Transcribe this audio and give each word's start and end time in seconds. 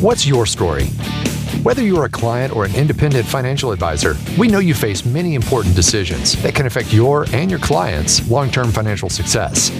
What's 0.00 0.24
your 0.24 0.46
story? 0.46 0.84
Whether 1.64 1.82
you're 1.82 2.04
a 2.04 2.08
client 2.08 2.54
or 2.54 2.64
an 2.64 2.72
independent 2.76 3.26
financial 3.26 3.72
advisor, 3.72 4.14
we 4.38 4.46
know 4.46 4.60
you 4.60 4.72
face 4.72 5.04
many 5.04 5.34
important 5.34 5.74
decisions 5.74 6.40
that 6.44 6.54
can 6.54 6.66
affect 6.66 6.92
your 6.92 7.26
and 7.32 7.50
your 7.50 7.58
clients' 7.58 8.30
long 8.30 8.48
term 8.48 8.70
financial 8.70 9.10
success. 9.10 9.72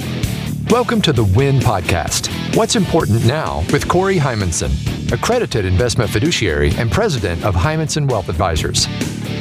Welcome 0.71 1.01
to 1.03 1.13
the 1.13 1.23
WIN 1.23 1.61
Podcast 1.61 2.57
What's 2.57 2.75
Important 2.75 3.27
Now 3.27 3.65
with 3.73 3.87
Corey 3.87 4.17
Heimensen, 4.17 4.73
accredited 5.13 5.65
investment 5.65 6.11
fiduciary 6.11 6.73
and 6.73 6.91
president 6.91 7.45
of 7.45 7.55
Heimensen 7.55 8.11
Wealth 8.11 8.29
Advisors. 8.29 8.87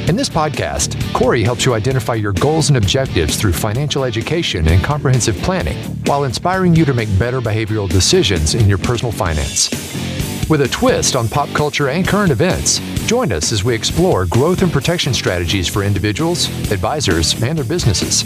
In 0.08 0.14
this 0.14 0.28
podcast, 0.28 1.12
Corey 1.12 1.42
helps 1.42 1.66
you 1.66 1.74
identify 1.74 2.14
your 2.14 2.34
goals 2.34 2.68
and 2.68 2.76
objectives 2.76 3.34
through 3.34 3.52
financial 3.52 4.04
education 4.04 4.68
and 4.68 4.84
comprehensive 4.84 5.36
planning 5.38 5.76
while 6.06 6.22
inspiring 6.22 6.76
you 6.76 6.84
to 6.84 6.94
make 6.94 7.08
better 7.18 7.40
behavioral 7.40 7.88
decisions 7.88 8.54
in 8.54 8.68
your 8.68 8.78
personal 8.78 9.10
finance. 9.10 10.07
With 10.48 10.62
a 10.62 10.68
twist 10.68 11.14
on 11.14 11.28
pop 11.28 11.50
culture 11.50 11.90
and 11.90 12.08
current 12.08 12.32
events, 12.32 12.78
join 13.06 13.32
us 13.32 13.52
as 13.52 13.64
we 13.64 13.74
explore 13.74 14.24
growth 14.24 14.62
and 14.62 14.72
protection 14.72 15.12
strategies 15.12 15.68
for 15.68 15.82
individuals, 15.82 16.48
advisors, 16.72 17.42
and 17.42 17.58
their 17.58 17.66
businesses. 17.66 18.24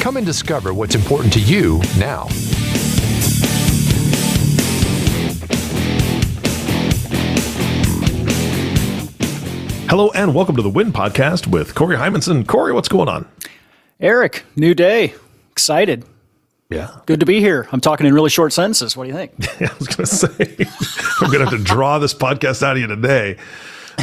Come 0.00 0.16
and 0.16 0.24
discover 0.24 0.72
what's 0.72 0.94
important 0.94 1.30
to 1.34 1.40
you 1.40 1.82
now. 1.98 2.26
Hello 9.90 10.10
and 10.14 10.34
welcome 10.34 10.56
to 10.56 10.62
the 10.62 10.70
Win 10.70 10.90
Podcast 10.90 11.48
with 11.48 11.74
Corey 11.74 11.98
Heimensen. 11.98 12.46
Corey, 12.46 12.72
what's 12.72 12.88
going 12.88 13.10
on? 13.10 13.28
Eric, 14.00 14.44
new 14.56 14.72
day. 14.72 15.12
Excited. 15.50 16.06
Yeah. 16.72 16.96
Good 17.06 17.20
to 17.20 17.26
be 17.26 17.40
here. 17.40 17.68
I'm 17.72 17.80
talking 17.80 18.06
in 18.06 18.14
really 18.14 18.30
short 18.30 18.52
sentences. 18.52 18.96
What 18.96 19.04
do 19.04 19.10
you 19.10 19.16
think? 19.16 19.32
I 19.60 19.74
was 19.78 19.88
going 19.88 20.04
to 20.04 20.06
say, 20.06 20.28
I'm 21.20 21.30
going 21.30 21.44
to 21.44 21.50
have 21.50 21.58
to 21.58 21.62
draw 21.62 21.98
this 21.98 22.14
podcast 22.14 22.62
out 22.62 22.76
of 22.76 22.80
you 22.80 22.86
today. 22.86 23.36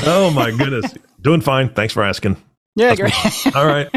Oh, 0.05 0.31
my 0.31 0.51
goodness. 0.51 0.93
Doing 1.21 1.41
fine. 1.41 1.69
Thanks 1.69 1.93
for 1.93 2.03
asking. 2.03 2.37
Yeah, 2.75 2.95
great. 2.95 3.13
All 3.55 3.65
right. 3.65 3.89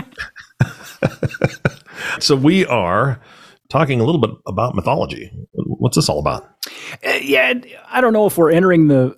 so, 2.19 2.34
we 2.34 2.64
are 2.67 3.20
talking 3.69 4.01
a 4.01 4.05
little 4.05 4.20
bit 4.20 4.31
about 4.47 4.75
mythology. 4.75 5.31
What's 5.53 5.97
this 5.97 6.09
all 6.09 6.19
about? 6.19 6.45
Uh, 7.07 7.19
yeah, 7.23 7.55
I 7.89 8.01
don't 8.01 8.12
know 8.12 8.27
if 8.27 8.36
we're 8.36 8.51
entering 8.51 8.89
the 8.89 9.17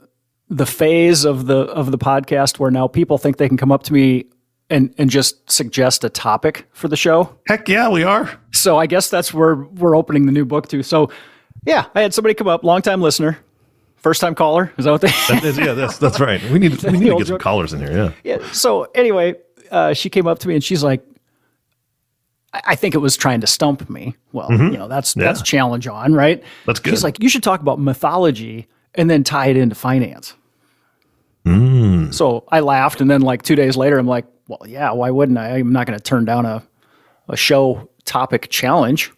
the 0.49 0.67
phase 0.67 1.25
of 1.25 1.47
the 1.47 1.59
of 1.59 1.91
the 1.91 1.99
podcast 1.99 2.59
where 2.59 2.71
now 2.71 2.87
people 2.87 3.19
think 3.19 3.39
they 3.39 3.49
can 3.49 3.57
come 3.57 3.73
up 3.73 3.83
to 3.85 3.93
me 3.93 4.27
and 4.71 4.95
and 4.99 5.11
just 5.11 5.51
suggest 5.51 6.05
a 6.05 6.09
topic 6.09 6.67
for 6.73 6.89
the 6.89 6.97
show. 6.97 7.37
Heck 7.47 7.69
yeah, 7.69 7.89
we 7.89 8.03
are. 8.03 8.31
So 8.53 8.79
I 8.79 8.87
guess 8.87 9.11
that's 9.11 9.33
where 9.35 9.57
we're 9.57 9.97
opening 9.97 10.27
the 10.27 10.33
new 10.33 10.45
book 10.45 10.69
to. 10.69 10.83
So 10.83 11.11
yeah, 11.65 11.87
I 11.95 12.03
had 12.03 12.15
somebody 12.15 12.35
come 12.35 12.49
up, 12.49 12.65
longtime 12.65 13.01
listener, 13.01 13.39
first 13.97 14.21
time 14.21 14.35
caller. 14.35 14.73
Is 14.79 14.85
that 14.85 14.91
what 14.91 15.01
they? 15.01 15.09
That 15.29 15.45
is, 15.45 15.59
yeah, 15.59 15.73
that's 15.73 15.99
that's 15.99 16.21
right. 16.21 16.43
We 16.51 16.59
need 16.59 16.83
we 16.83 16.93
need 16.99 17.11
to 17.11 17.17
get 17.19 17.27
some 17.27 17.39
callers 17.39 17.73
in 17.73 17.81
here. 17.81 17.93
Yeah. 17.93 18.39
Yeah. 18.39 18.51
So 18.53 18.85
anyway, 18.95 19.35
uh, 19.71 19.95
she 19.95 20.11
came 20.11 20.27
up 20.27 20.39
to 20.41 20.49
me 20.49 20.55
and 20.55 20.65
she's 20.65 20.83
like, 20.83 21.05
I, 22.53 22.63
I 22.69 22.75
think 22.75 22.95
it 22.95 22.99
was 22.99 23.17
trying 23.17 23.41
to 23.41 23.47
stump 23.47 23.89
me. 23.91 24.17
Well, 24.33 24.51
you 24.51 24.79
know, 24.79 24.89
that's 24.89 25.15
that's 25.15 25.43
challenge 25.43 25.87
on, 25.87 26.15
right? 26.15 26.43
That's 26.67 26.81
good. 26.81 26.91
She's 26.91 27.05
like, 27.05 27.23
you 27.23 27.29
should 27.29 27.43
talk 27.43 27.61
about 27.61 27.79
mythology 27.79 28.67
and 28.95 29.11
then 29.11 29.25
tie 29.25 29.47
it 29.49 29.57
into 29.57 29.75
finance. 29.75 30.35
Mm. 31.47 32.13
So 32.15 32.45
I 32.49 32.61
laughed, 32.61 33.01
and 33.01 33.11
then 33.11 33.21
like 33.21 33.43
two 33.43 33.55
days 33.55 33.77
later, 33.77 33.99
I'm 33.99 34.07
like, 34.07 34.27
well, 34.49 34.63
yeah, 34.67 34.93
why 34.93 35.11
wouldn't 35.11 35.39
I? 35.39 35.57
I'm 35.57 35.73
not 35.73 35.87
going 35.87 35.99
to 35.99 36.03
turn 36.03 36.25
down 36.25 36.47
a 36.47 36.63
a 37.29 37.37
show 37.37 37.89
topic 38.05 38.49
challenge. 38.51 39.11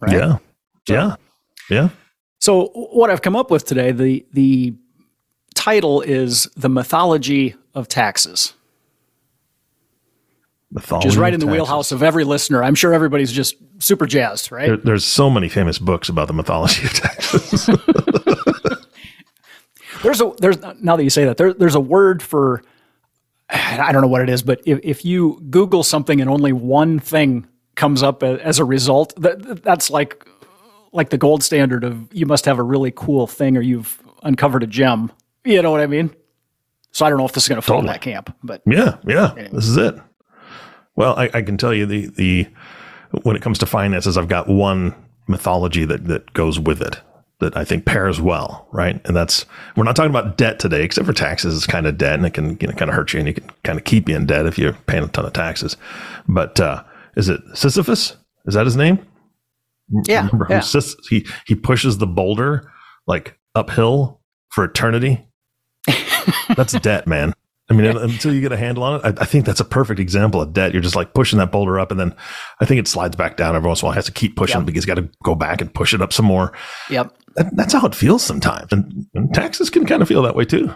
Right. 0.00 0.12
Yeah. 0.12 0.38
Yeah. 0.88 1.16
Yeah. 1.70 1.88
So 2.38 2.66
what 2.74 3.10
I've 3.10 3.22
come 3.22 3.34
up 3.36 3.50
with 3.50 3.64
today, 3.64 3.92
the 3.92 4.24
the 4.32 4.74
title 5.54 6.00
is 6.02 6.48
the 6.56 6.68
mythology 6.68 7.54
of 7.74 7.88
taxes, 7.88 8.54
Mythology 10.70 11.06
which 11.08 11.14
is 11.14 11.18
right 11.18 11.32
in 11.34 11.40
the 11.40 11.46
taxes. 11.46 11.56
wheelhouse 11.58 11.92
of 11.92 12.02
every 12.02 12.24
listener. 12.24 12.62
I'm 12.62 12.74
sure 12.74 12.92
everybody's 12.92 13.32
just 13.32 13.56
super 13.78 14.06
jazzed, 14.06 14.52
right? 14.52 14.66
There, 14.66 14.76
there's 14.76 15.04
so 15.04 15.30
many 15.30 15.48
famous 15.48 15.78
books 15.78 16.08
about 16.08 16.28
the 16.28 16.34
mythology 16.34 16.84
of 16.84 16.92
taxes. 16.92 17.70
There's 20.06 20.20
a 20.20 20.32
there's 20.38 20.58
now 20.80 20.94
that 20.94 21.02
you 21.02 21.10
say 21.10 21.24
that 21.24 21.36
there, 21.36 21.52
there's 21.52 21.74
a 21.74 21.80
word 21.80 22.22
for 22.22 22.62
I 23.50 23.90
don't 23.90 24.02
know 24.02 24.08
what 24.08 24.22
it 24.22 24.28
is, 24.28 24.40
but 24.40 24.60
if, 24.64 24.78
if 24.84 25.04
you 25.04 25.42
Google 25.50 25.82
something 25.82 26.20
and 26.20 26.30
only 26.30 26.52
one 26.52 27.00
thing 27.00 27.44
comes 27.74 28.04
up 28.04 28.22
as 28.22 28.60
a 28.60 28.64
result, 28.64 29.20
that 29.20 29.64
that's 29.64 29.90
like 29.90 30.24
like 30.92 31.10
the 31.10 31.18
gold 31.18 31.42
standard 31.42 31.82
of 31.82 32.06
you 32.14 32.24
must 32.24 32.44
have 32.44 32.60
a 32.60 32.62
really 32.62 32.92
cool 32.94 33.26
thing 33.26 33.56
or 33.56 33.60
you've 33.60 34.00
uncovered 34.22 34.62
a 34.62 34.68
gem. 34.68 35.10
You 35.44 35.60
know 35.60 35.72
what 35.72 35.80
I 35.80 35.88
mean? 35.88 36.14
So 36.92 37.04
I 37.04 37.08
don't 37.08 37.18
know 37.18 37.26
if 37.26 37.32
this 37.32 37.42
is 37.42 37.48
going 37.48 37.60
to 37.60 37.66
fall 37.66 37.80
in 37.80 37.86
that 37.86 38.00
camp, 38.00 38.32
but 38.44 38.62
Yeah, 38.64 38.98
yeah. 39.08 39.34
This 39.50 39.66
is 39.66 39.76
it. 39.76 39.96
Well, 40.94 41.18
I, 41.18 41.30
I 41.34 41.42
can 41.42 41.58
tell 41.58 41.74
you 41.74 41.84
the 41.84 42.06
the 42.06 42.46
when 43.22 43.34
it 43.34 43.42
comes 43.42 43.58
to 43.58 43.66
finances, 43.66 44.16
I've 44.16 44.28
got 44.28 44.48
one 44.48 44.94
mythology 45.26 45.84
that 45.84 46.04
that 46.04 46.32
goes 46.32 46.60
with 46.60 46.80
it 46.80 47.00
that 47.40 47.56
I 47.56 47.64
think 47.64 47.84
pairs 47.84 48.20
well, 48.20 48.66
right? 48.72 49.00
And 49.06 49.14
that's 49.16 49.44
we're 49.76 49.84
not 49.84 49.94
talking 49.96 50.10
about 50.10 50.36
debt 50.38 50.58
today, 50.58 50.82
except 50.82 51.06
for 51.06 51.12
taxes 51.12 51.54
It's 51.56 51.66
kind 51.66 51.86
of 51.86 51.98
debt, 51.98 52.14
and 52.14 52.24
it 52.26 52.34
can 52.34 52.56
you 52.60 52.66
know 52.68 52.72
kind 52.74 52.88
of 52.90 52.94
hurt 52.94 53.12
you, 53.12 53.18
and 53.18 53.28
you 53.28 53.34
can 53.34 53.50
kind 53.62 53.78
of 53.78 53.84
keep 53.84 54.08
you 54.08 54.16
in 54.16 54.26
debt 54.26 54.46
if 54.46 54.58
you're 54.58 54.72
paying 54.86 55.04
a 55.04 55.08
ton 55.08 55.26
of 55.26 55.32
taxes. 55.32 55.76
But 56.28 56.58
uh, 56.60 56.82
is 57.16 57.28
it 57.28 57.40
Sisyphus? 57.54 58.16
Is 58.46 58.54
that 58.54 58.64
his 58.64 58.76
name? 58.76 59.04
yeah, 60.06 60.26
Remember 60.26 60.46
yeah. 60.50 60.62
He 61.08 61.26
he 61.46 61.54
pushes 61.54 61.98
the 61.98 62.06
boulder 62.06 62.70
like 63.06 63.38
uphill 63.54 64.20
for 64.50 64.64
eternity. 64.64 65.24
that's 66.56 66.72
debt, 66.80 67.06
man. 67.06 67.32
I 67.68 67.74
mean, 67.74 67.84
until 67.96 68.32
you 68.32 68.40
get 68.40 68.52
a 68.52 68.56
handle 68.56 68.84
on 68.84 69.00
it, 69.00 69.04
I, 69.18 69.22
I 69.22 69.26
think 69.26 69.44
that's 69.44 69.58
a 69.58 69.64
perfect 69.64 69.98
example 69.98 70.40
of 70.40 70.52
debt. 70.52 70.72
You're 70.72 70.82
just 70.82 70.94
like 70.94 71.14
pushing 71.14 71.38
that 71.40 71.50
boulder 71.50 71.80
up, 71.80 71.90
and 71.90 71.98
then 71.98 72.14
I 72.60 72.64
think 72.64 72.78
it 72.78 72.86
slides 72.86 73.16
back 73.16 73.36
down 73.36 73.56
every 73.56 73.66
once 73.66 73.82
in 73.82 73.86
a 73.86 73.88
while. 73.88 73.92
It 73.94 73.96
has 73.96 74.04
to 74.06 74.12
keep 74.12 74.36
pushing 74.36 74.60
Yep. 74.60 74.66
because 74.66 74.84
you 74.86 74.94
got 74.94 75.00
to 75.02 75.08
go 75.24 75.34
back 75.34 75.60
and 75.60 75.72
push 75.74 75.92
it 75.92 76.00
up 76.00 76.12
some 76.12 76.26
more. 76.26 76.52
Yep. 76.90 77.12
That, 77.36 77.54
that's 77.54 77.72
how 77.72 77.86
it 77.86 77.94
feels 77.94 78.22
sometimes, 78.22 78.72
and, 78.72 79.06
and 79.14 79.32
taxes 79.32 79.70
can 79.70 79.86
kind 79.86 80.02
of 80.02 80.08
feel 80.08 80.22
that 80.22 80.34
way 80.34 80.44
too. 80.44 80.72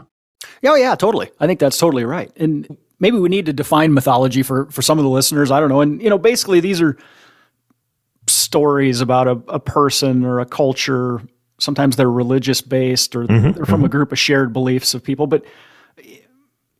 Yeah, 0.62 0.71
oh, 0.71 0.75
yeah, 0.75 0.94
totally. 0.94 1.31
I 1.41 1.47
think 1.47 1.59
that's 1.60 1.78
totally 1.78 2.04
right. 2.04 2.31
And 2.37 2.76
maybe 2.98 3.19
we 3.19 3.28
need 3.28 3.47
to 3.47 3.53
define 3.53 3.93
mythology 3.94 4.43
for 4.43 4.66
for 4.70 4.82
some 4.82 4.99
of 4.99 5.04
the 5.04 5.10
listeners. 5.10 5.50
I 5.50 5.59
don't 5.59 5.69
know. 5.69 5.81
And 5.81 6.00
you 6.03 6.10
know, 6.10 6.19
basically 6.19 6.60
these 6.60 6.81
are 6.81 6.97
stories 8.26 9.00
about 9.00 9.26
a, 9.26 9.41
a 9.49 9.59
person 9.59 10.25
or 10.25 10.41
a 10.41 10.47
culture. 10.47 11.22
Sometimes 11.59 11.97
they're 11.97 12.10
religious 12.10 12.60
based 12.60 13.16
or 13.16 13.26
mm-hmm, 13.26 13.53
they're 13.53 13.65
from 13.65 13.81
a 13.81 13.84
mm-hmm. 13.84 13.93
group 13.93 14.12
of 14.12 14.19
shared 14.19 14.53
beliefs 14.53 14.94
of 14.94 15.03
people, 15.03 15.26
but 15.26 15.44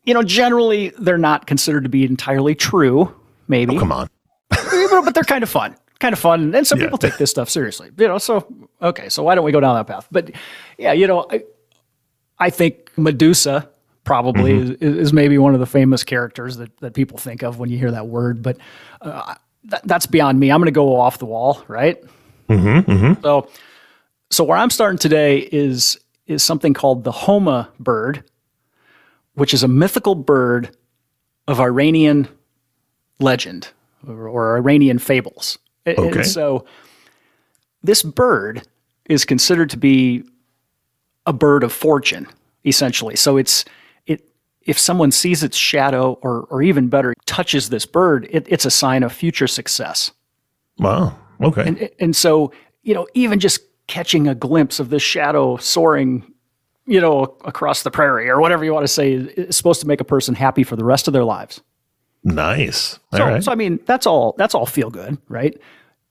you 0.05 0.15
know, 0.15 0.23
generally 0.23 0.93
they're 0.99 1.19
not 1.19 1.47
considered 1.47 1.85
to 1.85 1.91
be 1.91 2.05
entirely 2.05 2.55
true, 2.55 3.15
maybe. 3.49 3.77
Oh, 3.77 3.81
come 3.81 3.93
on, 3.93 4.09
but 4.51 5.15
they're 5.15 5.25
kind 5.25 5.43
of 5.43 5.51
fun. 5.51 5.77
Kind 6.01 6.13
of 6.13 6.19
fun. 6.19 6.55
And 6.55 6.67
some 6.67 6.79
Yeah. 6.79 6.87
people 6.87 6.99
take 6.99 7.17
this 7.19 7.31
stuff 7.37 7.49
seriously. 7.49 7.91
You 7.97 8.09
know, 8.09 8.19
so 8.19 8.47
okay, 8.83 9.09
so 9.09 9.23
why 9.23 9.35
don't 9.35 9.45
we 9.45 9.53
go 9.53 9.61
down 9.61 9.77
that 9.77 9.87
path? 9.87 10.09
But 10.11 10.31
yeah, 10.79 10.93
you 10.93 11.07
know, 11.07 11.27
I, 11.31 11.45
I 12.39 12.51
think 12.51 12.91
Medusa 12.97 13.69
probably 14.05 14.53
is, 14.53 14.71
is 14.81 15.13
maybe 15.13 15.37
one 15.39 15.53
of 15.55 15.61
the 15.61 15.67
famous 15.67 16.03
characters 16.03 16.57
that, 16.57 16.77
that 16.79 16.95
people 16.95 17.19
think 17.19 17.43
of 17.43 17.59
when 17.59 17.69
you 17.71 17.79
hear 17.79 17.91
that 17.93 18.07
word. 18.09 18.43
But 18.43 18.57
uh, 19.03 19.35
that, 19.65 19.83
that's 19.85 20.07
beyond 20.07 20.41
me. 20.41 20.51
I'm 20.51 20.59
going 20.59 20.67
to 20.67 20.73
go 20.73 20.99
off 20.99 21.19
the 21.19 21.27
wall, 21.27 21.63
right? 21.69 22.03
Mm-hmm, 22.49 23.23
So, 23.23 23.49
so 24.31 24.43
where 24.45 24.57
I'm 24.59 24.71
starting 24.71 24.99
today 24.99 25.39
is 25.39 25.99
is 26.27 26.43
something 26.43 26.73
called 26.75 27.05
the 27.05 27.13
Homa 27.13 27.69
bird, 27.79 28.25
which 29.35 29.53
is 29.53 29.63
a 29.63 29.69
mythical 29.69 30.15
bird 30.15 30.75
of 31.49 31.61
Iranian 31.61 32.29
legend 33.19 33.69
or, 34.07 34.29
or 34.29 34.57
Iranian 34.57 34.99
fables. 34.99 35.59
Okay. 35.87 36.19
And 36.19 36.27
so, 36.27 36.65
this 37.83 38.03
bird 38.03 38.63
is 39.09 39.25
considered 39.25 39.71
to 39.71 39.77
be 39.77 40.23
a 41.27 41.33
bird 41.33 41.63
of 41.65 41.73
fortune, 41.73 42.27
essentially. 42.65 43.17
So 43.17 43.37
it's 43.37 43.65
it 44.07 44.29
if 44.63 44.79
someone 44.79 45.11
sees 45.13 45.43
its 45.43 45.57
shadow, 45.57 46.19
or 46.23 46.47
or 46.51 46.63
even 46.63 46.89
better, 46.89 47.15
touches 47.27 47.71
this 47.71 47.87
bird, 47.87 48.29
it, 48.31 48.47
it's 48.49 48.65
a 48.65 48.71
sign 48.71 49.03
of 49.03 49.13
future 49.13 49.47
success. 49.47 50.11
wow, 50.79 51.17
okay, 51.43 51.67
And, 51.67 51.91
and 51.99 52.17
so, 52.17 52.53
you 52.83 52.95
know, 52.95 53.07
even 53.15 53.41
just 53.41 53.61
catching 53.87 54.29
a 54.29 54.35
glimpse 54.35 54.79
of 54.79 54.91
this 54.91 55.03
shadow 55.03 55.57
soaring, 55.57 56.33
you 56.87 57.01
know, 57.01 57.37
across 57.45 57.83
the 57.83 57.91
prairie 57.91 58.29
or 58.29 58.41
whatever 58.41 58.65
you 58.65 58.73
want 58.73 58.85
to 58.85 58.93
say 58.93 59.13
is 59.13 59.57
supposed 59.57 59.81
to 59.81 59.87
make 59.87 60.01
a 60.01 60.05
person 60.05 60.35
happy 60.35 60.63
for 60.63 60.77
the 60.77 60.85
rest 60.85 61.09
of 61.09 61.13
their 61.13 61.25
lives. 61.25 61.61
Nice. 62.25 62.99
So, 63.13 63.23
All 63.23 63.31
right, 63.31 63.43
so 63.43 63.53
I 63.53 63.55
mean, 63.55 63.81
that's 63.87 64.07
all, 64.07 64.35
that's 64.39 64.55
all 64.55 64.67
feel 64.67 64.91
good, 64.91 65.19
right? 65.29 65.59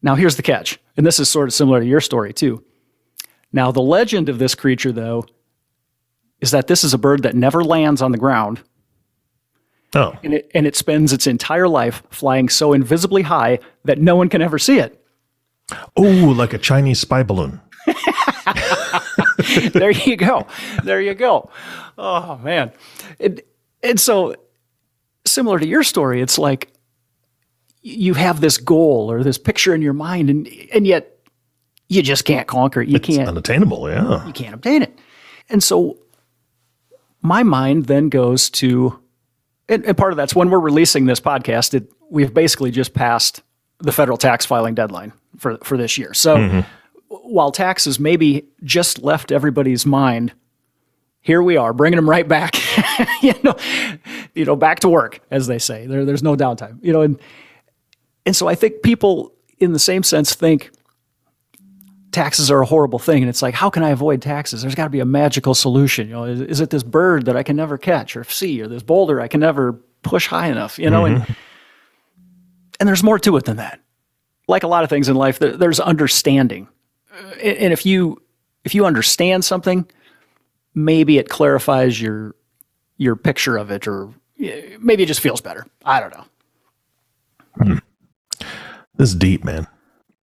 Now, 0.02 0.16
here's 0.16 0.36
the 0.36 0.44
catch. 0.44 0.80
And 0.98 1.06
this 1.06 1.20
is 1.20 1.30
sort 1.30 1.48
of 1.48 1.54
similar 1.54 1.80
to 1.80 1.86
your 1.86 2.02
story, 2.02 2.34
too. 2.34 2.64
Now, 3.52 3.72
the 3.72 3.82
legend 3.82 4.30
of 4.30 4.40
this 4.40 4.56
creature, 4.56 4.92
though, 4.92 5.26
is 6.42 6.52
that 6.52 6.68
this 6.68 6.84
is 6.84 6.94
a 6.94 6.98
bird 6.98 7.24
that 7.24 7.36
never 7.36 7.64
lands 7.64 8.02
on 8.02 8.12
the 8.12 8.18
ground 8.18 8.62
oh, 9.96 10.16
and 10.24 10.34
it, 10.34 10.52
and 10.54 10.68
it 10.68 10.76
spends 10.76 11.14
its 11.14 11.28
entire 11.28 11.68
life 11.68 12.04
flying 12.10 12.50
so 12.50 12.74
invisibly 12.74 13.22
high 13.24 13.60
that 13.86 14.00
no 14.00 14.16
one 14.16 14.30
can 14.30 14.42
ever 14.42 14.60
see 14.60 14.80
it. 14.80 15.04
oh, 15.96 16.34
like 16.36 16.54
a 16.54 16.58
Chinese 16.58 17.00
spy 17.00 17.24
balloon. 17.24 17.62
there 19.74 19.92
you 19.92 20.16
go. 20.16 20.48
There 20.84 21.02
you 21.02 21.14
go. 21.14 21.50
Oh 21.98 22.38
man. 22.38 22.72
And, 23.20 23.42
and 23.84 24.00
so 24.00 24.36
similar 25.32 25.60
to 25.60 25.68
your 25.68 25.84
story, 25.84 26.22
it's 26.22 26.38
like 26.38 26.72
you 27.82 28.14
have 28.14 28.42
this 28.42 28.58
goal 28.58 29.10
or 29.10 29.24
this 29.24 29.38
picture 29.38 29.74
in 29.74 29.82
your 29.82 29.94
mind 29.94 30.30
and 30.30 30.48
and 30.74 30.86
yet 30.86 31.20
you 31.90 32.04
just 32.04 32.24
can't 32.24 32.48
conquer 32.48 32.82
it. 32.82 32.88
You 32.88 32.98
It's 32.98 33.08
can't 33.08 33.28
unattainable. 33.28 33.90
Yeah. 33.90 34.26
you 34.26 34.34
can't 34.34 34.54
obtain 34.54 34.84
it. 34.84 34.98
And 35.50 35.62
so 35.62 35.98
my 37.22 37.44
mind 37.44 37.86
then 37.88 38.10
goes 38.10 38.50
to, 38.52 39.00
and, 39.68 39.84
and 39.84 39.98
part 39.98 40.14
of 40.14 40.18
that's 40.18 40.36
when 40.36 40.52
we're 40.52 40.60
releasing 40.60 41.08
this 41.08 41.20
podcast, 41.20 41.74
it, 41.74 41.92
we've 42.10 42.34
basically 42.34 42.72
just 42.72 42.94
passed 42.94 43.42
the 43.80 43.92
federal 43.92 44.18
tax 44.18 44.46
filing 44.46 44.76
deadline 44.76 45.12
for, 45.38 45.58
for 45.64 45.78
this 45.78 45.98
year. 45.98 46.14
So 46.14 46.38
mm-hmm. 46.38 46.60
while 47.08 47.52
taxes 47.52 48.00
maybe 48.00 48.46
just 48.64 49.02
left 49.02 49.32
everybody's 49.32 49.86
mind, 49.86 50.34
here 51.22 51.42
we 51.42 51.58
are 51.58 51.74
bringing 51.74 51.98
them 51.98 52.10
right 52.10 52.28
back, 52.28 52.56
you 53.22 53.34
know, 53.44 53.56
you 54.34 54.46
know, 54.46 54.56
back 54.56 54.80
to 54.82 54.90
work, 54.90 55.22
as 55.32 55.48
they 55.48 55.60
say. 55.60 55.88
There, 55.88 56.06
there's 56.06 56.24
no 56.24 56.36
downtime, 56.36 56.80
you 56.84 56.94
know, 56.94 57.02
and 57.02 57.20
and 58.26 58.36
so 58.36 58.48
I 58.48 58.56
think 58.56 58.82
people, 58.84 59.34
in 59.60 59.74
the 59.74 59.80
same 59.80 60.04
sense, 60.04 60.34
think 60.36 60.72
taxes 62.12 62.50
are 62.52 62.62
a 62.62 62.66
horrible 62.66 63.00
thing. 63.00 63.24
And 63.24 63.30
it's 63.30 63.42
like, 63.42 63.54
how 63.54 63.70
can 63.70 63.84
I 63.84 63.90
avoid 63.90 64.22
taxes? 64.22 64.62
There's 64.62 64.76
got 64.76 64.86
to 64.86 64.90
be 64.90 65.00
a 65.00 65.06
magical 65.06 65.54
solution. 65.54 66.08
You 66.08 66.14
know, 66.14 66.24
is, 66.26 66.42
is 66.42 66.60
it 66.60 66.70
this 66.70 66.84
bird 66.84 67.26
that 67.26 67.36
I 67.36 67.44
can 67.44 67.56
never 67.56 67.78
catch 67.78 68.16
or 68.16 68.24
see, 68.24 68.62
or 68.62 68.68
this 68.68 68.84
boulder 68.84 69.22
I 69.22 69.28
can 69.28 69.40
never 69.40 69.74
push 70.02 70.28
high 70.28 70.48
enough? 70.48 70.80
You 70.80 70.90
know, 70.90 71.06
and 71.06 71.18
mm-hmm. 71.18 71.34
and 72.80 72.90
there's 72.90 73.04
more 73.04 73.20
to 73.20 73.38
it 73.38 73.46
than 73.46 73.58
that. 73.58 73.80
Like 74.48 74.64
a 74.64 74.68
lot 74.68 74.84
of 74.84 74.90
things 74.90 75.10
in 75.10 75.16
life, 75.16 75.40
there, 75.40 75.56
there's 75.56 75.80
understanding, 75.80 76.68
and 77.42 77.58
and 77.58 77.74
if 77.74 77.86
you 77.86 78.22
if 78.66 78.74
you 78.76 78.86
understand 78.86 79.46
something, 79.46 79.90
maybe 80.74 81.18
it 81.18 81.30
clarifies 81.30 82.02
your 82.02 82.36
your 83.00 83.16
picture 83.16 83.58
of 83.58 83.72
it, 83.72 83.88
or 83.88 84.14
maybe 84.38 85.02
it 85.02 85.08
just 85.08 85.22
feels 85.22 85.42
better. 85.42 85.66
I 85.84 86.00
don't 86.00 86.14
know. 86.16 86.26
Hmm. 87.56 87.78
This 88.98 89.10
is 89.10 89.16
deep, 89.16 89.44
man. 89.44 89.66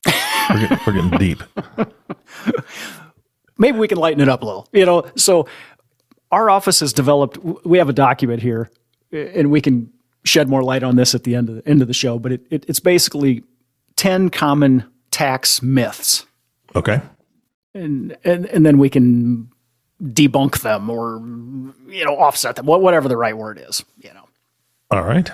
We're 0.06 0.60
getting, 0.60 0.80
we're 0.86 0.94
getting 0.94 1.18
deep. 1.18 1.44
maybe 3.58 3.80
we 3.80 3.88
can 3.88 3.98
lighten 3.98 4.22
it 4.22 4.30
up 4.30 4.44
a 4.44 4.46
little. 4.46 4.68
You 4.74 4.86
know, 4.86 5.10
so 5.16 5.48
our 6.32 6.50
office 6.52 6.82
has 6.82 6.94
developed. 6.94 7.38
We 7.66 7.78
have 7.80 7.90
a 7.90 7.94
document 7.94 8.42
here, 8.44 8.70
and 9.12 9.50
we 9.50 9.62
can 9.62 9.92
shed 10.24 10.50
more 10.50 10.64
light 10.64 10.84
on 10.84 10.96
this 10.98 11.16
at 11.16 11.24
the 11.24 11.36
end 11.36 11.50
of 11.50 11.56
the 11.56 11.68
end 11.68 11.82
of 11.82 11.88
the 11.88 11.94
show. 11.94 12.20
But 12.20 12.34
it, 12.34 12.46
it 12.52 12.66
it's 12.68 12.80
basically 12.80 13.44
ten 13.96 14.30
common 14.30 14.84
tax 15.12 15.62
myths, 15.64 16.26
Okay. 16.76 17.02
and 17.74 18.16
and 18.24 18.46
and 18.48 18.66
then 18.66 18.78
we 18.78 18.90
can 18.90 19.50
debunk 20.04 20.62
them 20.62 20.90
or 20.90 21.18
you 21.88 22.06
know 22.06 22.18
offset 22.18 22.56
them, 22.56 22.66
wha- 22.66 22.78
whatever 22.78 23.08
the 23.08 23.18
right 23.18 23.38
word 23.38 23.64
is. 23.68 23.84
You 24.02 24.14
know, 24.14 24.28
All 24.92 25.04
right. 25.04 25.30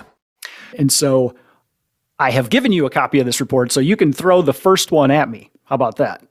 and 0.78 0.92
so. 0.92 1.34
I 2.18 2.30
have 2.30 2.50
given 2.50 2.70
you 2.70 2.86
a 2.86 2.90
copy 2.90 3.18
of 3.18 3.26
this 3.26 3.40
report, 3.40 3.72
so 3.72 3.80
you 3.80 3.96
can 3.96 4.12
throw 4.12 4.42
the 4.42 4.52
first 4.52 4.92
one 4.92 5.10
at 5.10 5.28
me. 5.28 5.50
How 5.64 5.74
about 5.74 5.96
that? 5.96 6.22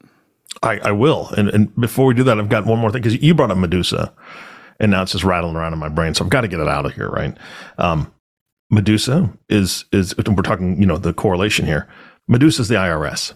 I, 0.64 0.80
I 0.80 0.92
will. 0.92 1.28
And, 1.36 1.50
and 1.50 1.76
before 1.76 2.06
we 2.06 2.14
do 2.14 2.24
that, 2.24 2.40
I've 2.40 2.48
got 2.48 2.66
one 2.66 2.80
more 2.80 2.92
thing 2.92 3.02
because 3.02 3.22
you 3.22 3.34
brought 3.34 3.52
up 3.52 3.58
Medusa 3.58 4.14
and 4.80 4.92
now 4.92 5.04
it's 5.04 5.12
just 5.12 5.24
rattling 5.24 5.56
around 5.56 5.74
in 5.74 5.80
my 5.80 5.90
brain. 5.90 6.14
So 6.14 6.24
I've 6.24 6.30
got 6.30 6.42
to 6.42 6.48
get 6.48 6.60
it 6.60 6.68
out 6.68 6.86
of 6.86 6.94
here, 6.94 7.10
right? 7.10 7.38
Um, 7.78 8.14
Medusa 8.70 9.32
is, 9.50 9.86
is, 9.92 10.16
we're 10.18 10.42
talking, 10.44 10.80
you 10.80 10.86
know, 10.88 10.98
the 10.98 11.14
correlation 11.14 11.66
here. 11.66 11.88
Medusa 12.28 12.62
is 12.62 12.68
the 12.68 12.76
IRS. 12.76 13.34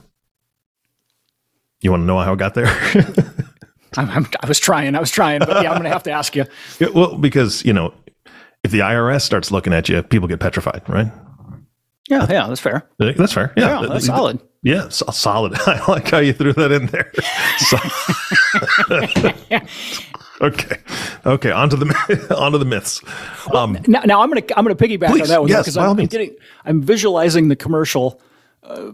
You 1.81 1.91
want 1.91 2.01
to 2.01 2.05
know 2.05 2.19
how 2.19 2.33
I 2.33 2.35
got 2.35 2.53
there? 2.53 2.65
I'm, 3.97 4.09
I'm, 4.09 4.27
I 4.43 4.47
was 4.47 4.59
trying, 4.59 4.95
I 4.95 4.99
was 4.99 5.11
trying, 5.11 5.39
but 5.39 5.63
yeah, 5.63 5.69
I'm 5.71 5.77
going 5.77 5.83
to 5.83 5.89
have 5.89 6.03
to 6.03 6.11
ask 6.11 6.35
you. 6.35 6.45
Yeah, 6.79 6.89
well, 6.93 7.17
because, 7.17 7.63
you 7.65 7.73
know, 7.73 7.93
if 8.63 8.71
the 8.71 8.79
IRS 8.79 9.21
starts 9.21 9.51
looking 9.51 9.73
at 9.73 9.89
you, 9.89 10.01
people 10.03 10.27
get 10.27 10.39
petrified, 10.39 10.81
right? 10.87 11.11
Yeah, 12.09 12.27
yeah, 12.29 12.47
that's 12.47 12.61
fair. 12.61 12.87
That's 12.99 13.33
fair. 13.33 13.53
Yeah, 13.57 13.81
Yeah, 13.81 13.87
that's 13.87 14.05
solid. 14.05 14.39
Yeah, 14.63 14.89
so- 14.89 15.05
solid. 15.11 15.53
I 15.67 15.83
like 15.91 16.09
how 16.09 16.19
you 16.19 16.33
threw 16.33 16.53
that 16.53 16.71
in 16.71 16.87
there. 16.87 17.11
Okay, 20.41 20.77
okay. 21.25 21.51
Onto 21.51 21.77
the 21.77 22.35
onto 22.37 22.57
the 22.57 22.65
myths. 22.65 23.01
Um, 23.53 23.77
Now, 23.87 24.01
now 24.01 24.21
I'm 24.21 24.27
gonna 24.29 24.41
I'm 24.57 24.65
gonna 24.65 24.75
piggyback 24.75 25.09
on 25.09 25.19
that 25.29 25.39
one 25.39 25.49
yes, 25.49 25.61
because 25.63 25.75
by 25.77 25.85
all 25.85 25.97
I'm 25.97 26.05
getting 26.07 26.35
I'm 26.65 26.81
visualizing 26.81 27.47
the 27.47 27.55
commercial 27.55 28.21
uh, 28.61 28.91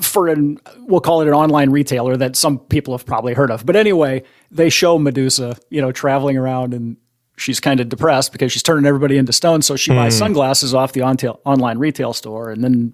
for 0.00 0.28
an 0.28 0.58
we'll 0.80 1.00
call 1.00 1.20
it 1.20 1.28
an 1.28 1.34
online 1.34 1.70
retailer 1.70 2.16
that 2.16 2.36
some 2.36 2.58
people 2.58 2.94
have 2.96 3.04
probably 3.06 3.34
heard 3.34 3.50
of. 3.50 3.64
But 3.66 3.76
anyway, 3.76 4.22
they 4.50 4.68
show 4.70 4.98
Medusa, 4.98 5.56
you 5.70 5.80
know, 5.80 5.92
traveling 5.92 6.36
around 6.36 6.74
and 6.74 6.96
she's 7.36 7.58
kind 7.60 7.80
of 7.80 7.88
depressed 7.88 8.32
because 8.32 8.52
she's 8.52 8.62
turning 8.62 8.86
everybody 8.86 9.16
into 9.16 9.32
stone. 9.32 9.62
So 9.62 9.76
she 9.76 9.90
Hmm. 9.90 9.96
buys 9.98 10.16
sunglasses 10.16 10.74
off 10.74 10.92
the 10.92 11.02
on- 11.02 11.16
online 11.44 11.78
retail 11.78 12.12
store, 12.12 12.50
and 12.50 12.62
then 12.62 12.92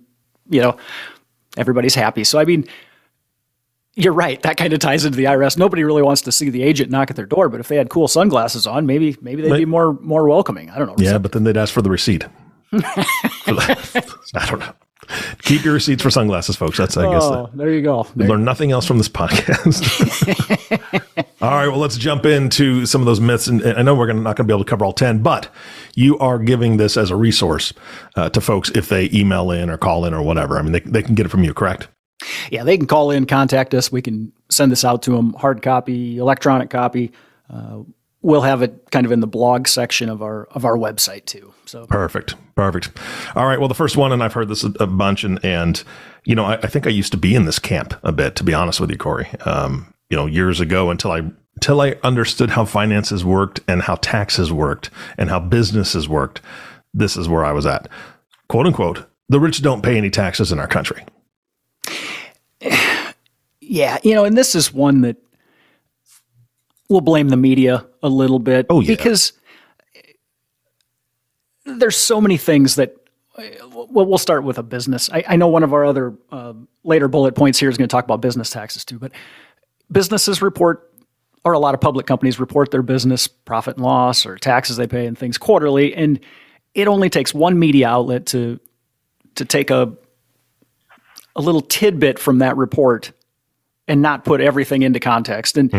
you 0.48 0.60
know 0.62 0.76
everybody's 1.56 1.94
happy. 1.94 2.24
So 2.24 2.38
I 2.38 2.44
mean. 2.44 2.66
You're 3.96 4.12
right. 4.12 4.40
That 4.42 4.56
kind 4.56 4.72
of 4.72 4.78
ties 4.78 5.04
into 5.04 5.16
the 5.16 5.24
IRS. 5.24 5.58
Nobody 5.58 5.82
really 5.82 6.00
wants 6.00 6.22
to 6.22 6.32
see 6.32 6.48
the 6.48 6.62
agent 6.62 6.92
knock 6.92 7.10
at 7.10 7.16
their 7.16 7.26
door, 7.26 7.48
but 7.48 7.58
if 7.58 7.66
they 7.66 7.74
had 7.76 7.90
cool 7.90 8.06
sunglasses 8.06 8.64
on, 8.66 8.86
maybe 8.86 9.16
maybe 9.20 9.42
they'd 9.42 9.50
be 9.58 9.64
more 9.64 9.94
more 9.94 10.28
welcoming. 10.28 10.70
I 10.70 10.78
don't 10.78 10.86
know. 10.86 10.94
yeah, 10.96 11.18
but 11.18 11.32
then 11.32 11.42
they'd 11.42 11.56
ask 11.56 11.74
for 11.74 11.82
the 11.82 11.90
receipt. 11.90 12.24
I 12.72 14.46
don't 14.48 14.60
know. 14.60 14.72
Keep 15.42 15.64
your 15.64 15.74
receipts 15.74 16.02
for 16.02 16.10
sunglasses, 16.10 16.56
folks. 16.56 16.76
That's 16.78 16.96
I 16.96 17.10
guess. 17.10 17.24
the- 17.24 17.30
Oh, 17.30 17.50
there 17.54 17.70
you 17.70 17.82
go. 17.82 18.06
We 18.14 18.26
learn 18.26 18.44
nothing 18.44 18.70
else 18.72 18.86
from 18.86 18.98
this 18.98 19.08
podcast. 19.08 19.80
all 21.42 21.50
right, 21.50 21.68
well, 21.68 21.78
let's 21.78 21.96
jump 21.96 22.26
into 22.26 22.86
some 22.86 23.00
of 23.00 23.06
those 23.06 23.20
myths. 23.20 23.46
And 23.46 23.60
and 23.62 23.78
I 23.78 23.82
know 23.82 23.94
we're 23.94 24.06
gonna, 24.06 24.20
not 24.20 24.36
going 24.36 24.46
to 24.46 24.52
be 24.52 24.54
able 24.54 24.64
to 24.64 24.70
cover 24.70 24.84
all 24.84 24.92
10, 24.92 25.22
but 25.22 25.48
you 25.94 26.18
are 26.18 26.38
giving 26.38 26.76
this 26.76 26.96
as 26.96 27.10
a 27.10 27.16
resource 27.16 27.72
uh, 28.16 28.28
to 28.30 28.40
folks 28.40 28.70
if 28.74 28.88
they 28.88 29.10
email 29.12 29.50
in 29.50 29.70
or 29.70 29.76
call 29.78 30.04
in 30.04 30.14
or 30.14 30.22
whatever. 30.22 30.58
I 30.58 30.62
mean, 30.62 30.72
they, 30.72 30.80
they 30.80 31.02
can 31.02 31.14
get 31.14 31.26
it 31.26 31.30
from 31.30 31.44
you, 31.44 31.54
correct? 31.54 31.88
Yeah, 32.50 32.64
they 32.64 32.76
can 32.76 32.86
call 32.86 33.10
in, 33.10 33.26
contact 33.26 33.72
us. 33.74 33.90
We 33.90 34.02
can 34.02 34.32
send 34.50 34.70
this 34.70 34.84
out 34.84 35.02
to 35.02 35.12
them, 35.12 35.32
hard 35.34 35.62
copy, 35.62 36.18
electronic 36.18 36.68
copy. 36.70 37.12
Uh, 37.48 37.80
we'll 38.22 38.42
have 38.42 38.62
it 38.62 38.90
kind 38.90 39.06
of 39.06 39.12
in 39.12 39.20
the 39.20 39.26
blog 39.26 39.66
section 39.66 40.08
of 40.08 40.22
our 40.22 40.44
of 40.52 40.64
our 40.64 40.76
website 40.76 41.24
too. 41.24 41.52
So 41.66 41.86
Perfect. 41.86 42.34
Perfect. 42.54 42.90
All 43.34 43.46
right. 43.46 43.58
Well, 43.58 43.68
the 43.68 43.74
first 43.74 43.96
one, 43.96 44.12
and 44.12 44.22
I've 44.22 44.32
heard 44.32 44.48
this 44.48 44.64
a, 44.64 44.86
bunch, 44.86 45.24
and, 45.24 45.42
and 45.44 45.82
you 46.24 46.34
know, 46.34 46.44
I, 46.44 46.54
I 46.54 46.66
think 46.66 46.86
I 46.86 46.90
used 46.90 47.12
to 47.12 47.18
be 47.18 47.34
in 47.34 47.44
this 47.44 47.58
camp 47.58 47.94
a 48.02 48.12
bit, 48.12 48.36
to 48.36 48.44
be 48.44 48.52
honest 48.52 48.80
with 48.80 48.90
you, 48.90 48.98
Corey. 48.98 49.28
Um, 49.46 49.94
you 50.10 50.16
know, 50.16 50.26
years 50.26 50.60
ago 50.60 50.90
until 50.90 51.12
I 51.12 51.22
until 51.54 51.80
I 51.80 51.96
understood 52.02 52.50
how 52.50 52.64
finances 52.64 53.24
worked 53.24 53.60
and 53.68 53.82
how 53.82 53.96
taxes 53.96 54.52
worked 54.52 54.90
and 55.18 55.28
how 55.30 55.40
businesses 55.40 56.08
worked. 56.08 56.40
This 56.92 57.16
is 57.16 57.28
where 57.28 57.44
I 57.44 57.52
was 57.52 57.66
at. 57.66 57.88
Quote 58.48 58.66
unquote, 58.66 59.06
the 59.28 59.38
rich 59.38 59.62
don't 59.62 59.82
pay 59.82 59.96
any 59.96 60.10
taxes 60.10 60.52
in 60.52 60.58
our 60.58 60.66
country. 60.66 61.04
yeah, 63.60 63.98
you 64.02 64.14
know, 64.14 64.24
and 64.24 64.36
this 64.36 64.54
is 64.54 64.72
one 64.72 65.02
that 65.02 65.16
we'll 66.88 67.00
blame 67.00 67.28
the 67.28 67.36
media 67.36 67.86
a 68.02 68.08
little 68.08 68.38
bit. 68.38 68.66
Oh, 68.70 68.80
yeah. 68.80 68.94
because 68.94 69.32
there's 71.64 71.96
so 71.96 72.20
many 72.20 72.36
things 72.36 72.76
that. 72.76 72.96
Well, 73.72 74.06
we'll 74.06 74.18
start 74.18 74.44
with 74.44 74.58
a 74.58 74.62
business. 74.62 75.08
I, 75.10 75.24
I 75.26 75.36
know 75.36 75.48
one 75.48 75.62
of 75.62 75.72
our 75.72 75.84
other 75.84 76.12
uh, 76.30 76.52
later 76.84 77.08
bullet 77.08 77.34
points 77.34 77.58
here 77.58 77.70
is 77.70 77.78
going 77.78 77.88
to 77.88 77.92
talk 77.92 78.04
about 78.04 78.20
business 78.20 78.50
taxes 78.50 78.84
too, 78.84 78.98
but 78.98 79.12
businesses 79.90 80.42
report, 80.42 80.92
or 81.44 81.52
a 81.52 81.58
lot 81.58 81.72
of 81.74 81.80
public 81.80 82.06
companies 82.06 82.38
report 82.38 82.70
their 82.70 82.82
business 82.82 83.26
profit 83.28 83.76
and 83.76 83.84
loss 83.84 84.26
or 84.26 84.36
taxes 84.36 84.76
they 84.76 84.86
pay 84.86 85.06
and 85.06 85.16
things 85.16 85.38
quarterly, 85.38 85.94
and 85.94 86.20
it 86.74 86.86
only 86.86 87.08
takes 87.08 87.32
one 87.32 87.58
media 87.58 87.88
outlet 87.88 88.26
to 88.26 88.60
to 89.36 89.44
take 89.44 89.70
a 89.70 89.96
a 91.36 91.40
little 91.40 91.62
tidbit 91.62 92.18
from 92.18 92.38
that 92.38 92.56
report 92.56 93.12
and 93.88 94.02
not 94.02 94.24
put 94.24 94.40
everything 94.40 94.82
into 94.82 95.00
context. 95.00 95.56
And 95.56 95.72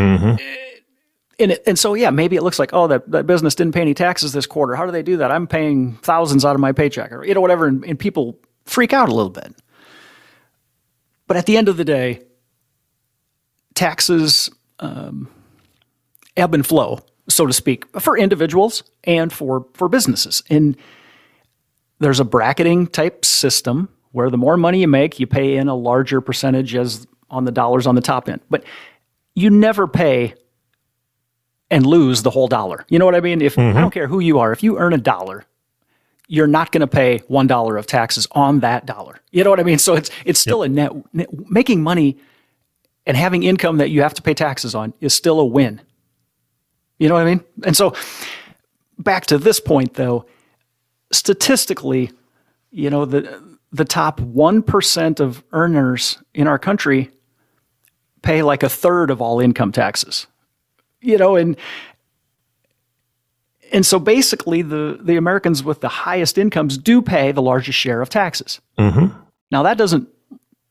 and, 1.41 1.51
it, 1.53 1.63
and 1.65 1.77
so 1.77 1.93
yeah, 1.93 2.10
maybe 2.10 2.36
it 2.36 2.43
looks 2.43 2.60
like 2.60 2.71
oh 2.74 2.88
that, 2.88 3.10
that 3.12 3.27
business 3.27 3.55
didn't 3.55 3.74
pay 3.74 3.81
any 3.81 3.93
taxes 3.93 4.33
this 4.33 4.45
quarter. 4.45 4.75
How 4.75 4.86
do 4.86 4.91
they 4.91 5.03
do 5.03 5.17
that? 5.17 5.31
I'm 5.31 5.48
paying 5.48 5.93
thousands 5.98 6.45
out 6.45 6.55
of 6.55 6.62
my 6.62 6.71
paycheck 6.71 7.12
or 7.12 7.25
you 7.25 7.33
know 7.33 7.41
whatever, 7.41 7.67
and, 7.67 7.83
and 7.86 7.98
people 7.98 8.39
freak 8.65 8.93
out 8.93 9.10
a 9.10 9.13
little 9.13 9.31
bit. 9.31 9.53
But 11.27 11.38
at 11.38 11.45
the 11.45 11.57
end 11.57 11.69
of 11.69 11.77
the 11.77 11.86
day, 11.86 12.21
taxes 13.74 14.50
um, 14.79 15.29
ebb 16.36 16.53
and 16.53 16.65
flow, 16.65 17.00
so 17.29 17.45
to 17.45 17.53
speak, 17.53 17.86
for 18.00 18.17
individuals 18.17 18.83
and 19.03 19.31
for 19.31 19.65
for 19.74 19.89
businesses. 19.89 20.43
And 20.50 20.77
there's 22.00 22.19
a 22.19 22.25
bracketing 22.25 22.88
type 22.88 23.25
system 23.25 23.89
where 24.12 24.29
the 24.29 24.38
more 24.38 24.57
money 24.57 24.81
you 24.81 24.88
make, 24.88 25.19
you 25.19 25.27
pay 25.27 25.55
in 25.55 25.67
a 25.67 25.75
larger 25.75 26.19
percentage 26.19 26.75
as 26.75 27.07
on 27.29 27.45
the 27.45 27.51
dollars 27.51 27.88
on 27.88 27.95
the 27.95 28.01
top 28.01 28.27
end. 28.27 28.41
But 28.50 28.63
you 29.36 29.50
never 29.50 29.88
pay 29.88 30.33
and 31.71 31.85
lose 31.85 32.21
the 32.21 32.29
whole 32.29 32.47
dollar. 32.47 32.85
You 32.89 32.99
know 32.99 33.05
what 33.05 33.15
I 33.15 33.21
mean? 33.21 33.41
If 33.41 33.57
I 33.57 33.61
mm-hmm. 33.61 33.79
don't 33.79 33.91
care 33.91 34.07
who 34.07 34.19
you 34.19 34.37
are, 34.39 34.51
if 34.51 34.61
you 34.61 34.77
earn 34.77 34.93
a 34.93 34.97
dollar, 34.97 35.45
you're 36.27 36.47
not 36.47 36.71
going 36.71 36.81
to 36.81 36.87
pay 36.87 37.19
one 37.27 37.47
dollar 37.47 37.77
of 37.77 37.87
taxes 37.87 38.27
on 38.31 38.59
that 38.59 38.85
dollar. 38.85 39.19
You 39.31 39.43
know 39.43 39.49
what 39.49 39.59
I 39.59 39.63
mean? 39.63 39.79
So 39.79 39.95
it's 39.95 40.11
it's 40.25 40.39
still 40.39 40.61
a 40.61 40.69
net, 40.69 40.91
net 41.13 41.29
making 41.49 41.81
money 41.81 42.17
and 43.07 43.17
having 43.17 43.43
income 43.43 43.77
that 43.77 43.89
you 43.89 44.01
have 44.03 44.13
to 44.13 44.21
pay 44.21 44.33
taxes 44.33 44.75
on 44.75 44.93
is 45.01 45.15
still 45.15 45.39
a 45.39 45.45
win. 45.45 45.81
You 46.99 47.09
know 47.09 47.15
what 47.15 47.23
I 47.23 47.25
mean? 47.25 47.43
And 47.63 47.75
so 47.75 47.95
back 48.99 49.25
to 49.27 49.37
this 49.37 49.59
point 49.59 49.95
though, 49.95 50.25
statistically, 51.11 52.11
you 52.69 52.89
know, 52.89 53.05
the 53.05 53.51
the 53.73 53.85
top 53.85 54.19
1% 54.19 55.19
of 55.21 55.43
earners 55.53 56.21
in 56.33 56.45
our 56.45 56.59
country 56.59 57.09
pay 58.21 58.43
like 58.43 58.63
a 58.63 58.69
third 58.69 59.09
of 59.09 59.21
all 59.21 59.39
income 59.39 59.71
taxes. 59.71 60.27
You 61.01 61.17
know, 61.17 61.36
and 61.36 61.55
and 63.72 63.86
so 63.86 64.00
basically 64.00 64.62
the 64.62 65.00
the 65.01 65.15
Americans 65.17 65.63
with 65.63 65.81
the 65.81 65.89
highest 65.89 66.38
incomes 66.38 66.77
do 66.77 67.01
pay 67.01 67.31
the 67.31 67.41
largest 67.41 67.77
share 67.77 68.01
of 68.01 68.10
taxes. 68.10 68.60
Mm-hmm. 68.77 69.17
Now 69.51 69.63
that 69.63 69.77
doesn't 69.77 70.08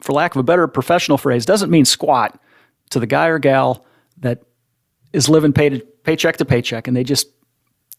for 0.01 0.13
lack 0.13 0.35
of 0.35 0.41
a 0.41 0.43
better 0.43 0.67
professional 0.67 1.19
phrase, 1.19 1.45
doesn't 1.45 1.71
mean 1.71 1.85
squat 1.85 2.41
to 2.91 2.99
the 3.01 3.07
guy 3.07 3.27
or 3.27 3.39
gal 3.39 3.85
that 4.19 4.43
is 5.13 5.29
living 5.29 5.53
pay 5.53 5.69
to, 5.69 5.81
paycheck 6.05 6.37
to 6.39 6.45
paycheck 6.45 6.89
and 6.89 6.97
they 6.97 7.05
just 7.05 7.29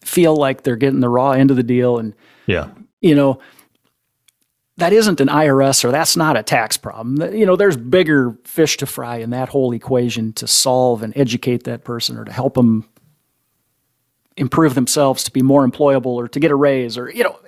feel 0.04 0.36
like 0.36 0.64
they're 0.64 0.76
getting 0.76 1.00
the 1.00 1.10
raw 1.10 1.32
end 1.32 1.52
of 1.52 1.58
the 1.58 1.64
deal. 1.64 2.00
And, 2.00 2.16
Yeah. 2.48 2.70
you 3.02 3.14
know, 3.14 3.40
that 4.82 4.94
isn't 4.94 5.22
an 5.22 5.28
IRS 5.28 5.86
or 5.86 5.92
that's 5.92 6.18
not 6.18 6.36
a 6.36 6.42
tax 6.42 6.76
problem. 6.76 7.36
You 7.36 7.46
know, 7.46 7.56
there's 7.56 7.78
bigger 7.78 8.36
fish 8.46 8.78
to 8.78 8.88
fry 8.88 9.18
in 9.18 9.30
that 9.30 9.48
whole 9.48 9.74
equation 9.74 10.34
to 10.34 10.48
solve 10.48 11.04
and 11.04 11.16
educate 11.16 11.66
that 11.66 11.84
person 11.84 12.18
or 12.18 12.26
to 12.26 12.32
help 12.32 12.56
them 12.56 12.90
improve 14.38 14.74
themselves 14.74 15.24
to 15.26 15.32
be 15.32 15.44
more 15.44 15.68
employable 15.68 16.08
or 16.08 16.28
to 16.28 16.40
get 16.40 16.50
a 16.50 16.56
raise 16.56 16.98
or, 16.98 17.12
you 17.12 17.24
know, 17.24 17.40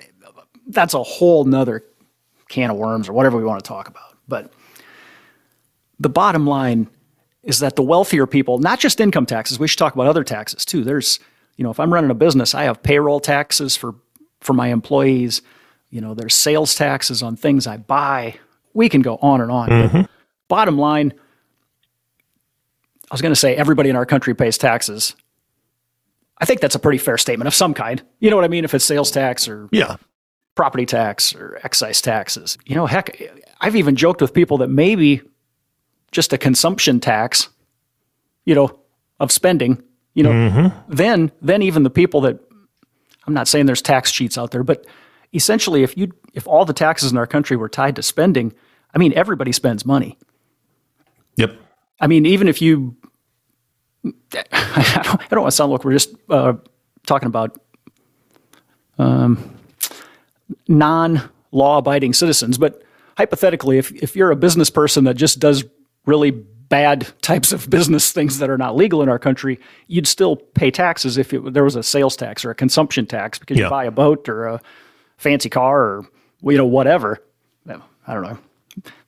that's 0.68 0.94
a 0.94 1.02
whole 1.02 1.44
nother 1.44 1.82
can 2.48 2.70
of 2.70 2.76
worms 2.76 3.08
or 3.08 3.12
whatever 3.12 3.36
we 3.36 3.44
want 3.44 3.62
to 3.62 3.68
talk 3.68 3.88
about. 3.88 4.16
But 4.28 4.52
the 5.98 6.08
bottom 6.08 6.46
line 6.46 6.88
is 7.42 7.58
that 7.58 7.74
the 7.74 7.82
wealthier 7.82 8.28
people, 8.28 8.58
not 8.58 8.78
just 8.78 9.00
income 9.00 9.26
taxes, 9.26 9.58
we 9.58 9.66
should 9.66 9.80
talk 9.80 9.94
about 9.94 10.06
other 10.06 10.22
taxes 10.22 10.64
too. 10.64 10.84
There's, 10.84 11.18
you 11.56 11.64
know, 11.64 11.70
if 11.70 11.80
I'm 11.80 11.92
running 11.92 12.12
a 12.12 12.14
business, 12.14 12.54
I 12.54 12.62
have 12.62 12.80
payroll 12.80 13.18
taxes 13.18 13.74
for 13.74 13.96
for 14.40 14.52
my 14.52 14.68
employees. 14.68 15.42
You 15.94 16.00
know, 16.00 16.12
there's 16.12 16.34
sales 16.34 16.74
taxes 16.74 17.22
on 17.22 17.36
things 17.36 17.68
I 17.68 17.76
buy. 17.76 18.34
We 18.72 18.88
can 18.88 19.00
go 19.00 19.16
on 19.22 19.40
and 19.40 19.48
on. 19.48 19.68
But 19.92 20.10
bottom 20.48 20.76
line, 20.76 21.14
I 23.08 23.14
was 23.14 23.22
going 23.22 23.30
to 23.30 23.36
say 23.38 23.54
everybody 23.54 23.90
in 23.90 23.96
our 23.96 24.04
country 24.04 24.34
pays 24.34 24.58
taxes. 24.58 25.14
I 26.38 26.46
think 26.46 26.60
that's 26.60 26.74
a 26.74 26.80
pretty 26.80 26.98
fair 26.98 27.16
statement 27.16 27.46
of 27.46 27.54
some 27.54 27.74
kind. 27.74 28.02
You 28.18 28.28
know 28.28 28.34
what 28.34 28.44
I 28.44 28.48
mean? 28.48 28.64
If 28.64 28.74
it's 28.74 28.84
sales 28.84 29.12
tax 29.12 29.46
or 29.46 29.68
Yeah. 29.70 29.94
property 30.56 30.84
tax 30.84 31.32
or 31.32 31.60
excise 31.62 32.00
taxes. 32.00 32.58
You 32.66 32.74
know, 32.74 32.86
heck, 32.86 33.22
I've 33.60 33.76
even 33.76 33.94
joked 33.94 34.20
with 34.20 34.34
people 34.34 34.58
that 34.58 34.68
maybe 34.68 35.22
just 36.10 36.32
a 36.32 36.38
consumption 36.38 36.98
tax, 36.98 37.50
you 38.44 38.56
know, 38.56 38.80
of 39.20 39.30
spending, 39.30 39.80
you 40.14 40.24
know, 40.24 40.32
mm-hmm. 40.32 40.92
then 40.92 41.30
then 41.40 41.62
even 41.62 41.84
the 41.84 41.90
people 41.90 42.20
that 42.22 42.40
I'm 43.28 43.34
not 43.34 43.46
saying 43.46 43.66
there's 43.66 43.80
tax 43.80 44.10
cheats 44.10 44.36
out 44.36 44.50
there, 44.50 44.64
but 44.64 44.84
essentially 45.34 45.82
if 45.82 45.96
you 45.98 46.12
if 46.32 46.46
all 46.46 46.64
the 46.64 46.72
taxes 46.72 47.12
in 47.12 47.18
our 47.18 47.26
country 47.26 47.56
were 47.56 47.68
tied 47.68 47.96
to 47.96 48.02
spending, 48.02 48.54
I 48.94 48.98
mean 48.98 49.12
everybody 49.14 49.52
spends 49.52 49.84
money. 49.84 50.16
Yep. 51.36 51.56
I 52.00 52.06
mean, 52.06 52.26
even 52.26 52.48
if 52.48 52.60
you, 52.62 52.96
I 54.04 55.00
don't, 55.04 55.20
I 55.22 55.26
don't 55.30 55.40
want 55.42 55.52
to 55.52 55.56
sound 55.56 55.72
like 55.72 55.84
we're 55.84 55.92
just 55.92 56.14
uh, 56.30 56.54
talking 57.06 57.26
about 57.28 57.58
um, 58.98 59.56
non-law 60.68 61.78
abiding 61.78 62.12
citizens, 62.12 62.58
but 62.58 62.82
hypothetically, 63.16 63.78
if 63.78 63.92
if 64.02 64.16
you're 64.16 64.30
a 64.30 64.36
business 64.36 64.70
person 64.70 65.04
that 65.04 65.14
just 65.14 65.38
does 65.40 65.64
really 66.06 66.30
bad 66.30 67.06
types 67.22 67.52
of 67.52 67.68
business 67.70 68.10
things 68.12 68.38
that 68.38 68.50
are 68.50 68.58
not 68.58 68.74
legal 68.76 69.02
in 69.02 69.08
our 69.08 69.18
country, 69.18 69.60
you'd 69.86 70.06
still 70.06 70.36
pay 70.36 70.70
taxes 70.70 71.16
if 71.18 71.32
it, 71.32 71.52
there 71.52 71.64
was 71.64 71.76
a 71.76 71.82
sales 71.82 72.16
tax 72.16 72.44
or 72.44 72.50
a 72.50 72.54
consumption 72.54 73.06
tax 73.06 73.38
because 73.38 73.58
Yeah. 73.58 73.64
you 73.64 73.70
buy 73.70 73.84
a 73.84 73.90
boat 73.90 74.28
or 74.28 74.46
a 74.46 74.60
fancy 75.16 75.48
car 75.48 75.80
or 75.82 76.06
you 76.42 76.56
know 76.58 76.66
whatever. 76.66 77.20
I 78.06 78.14
don't 78.14 78.22
know. 78.22 78.38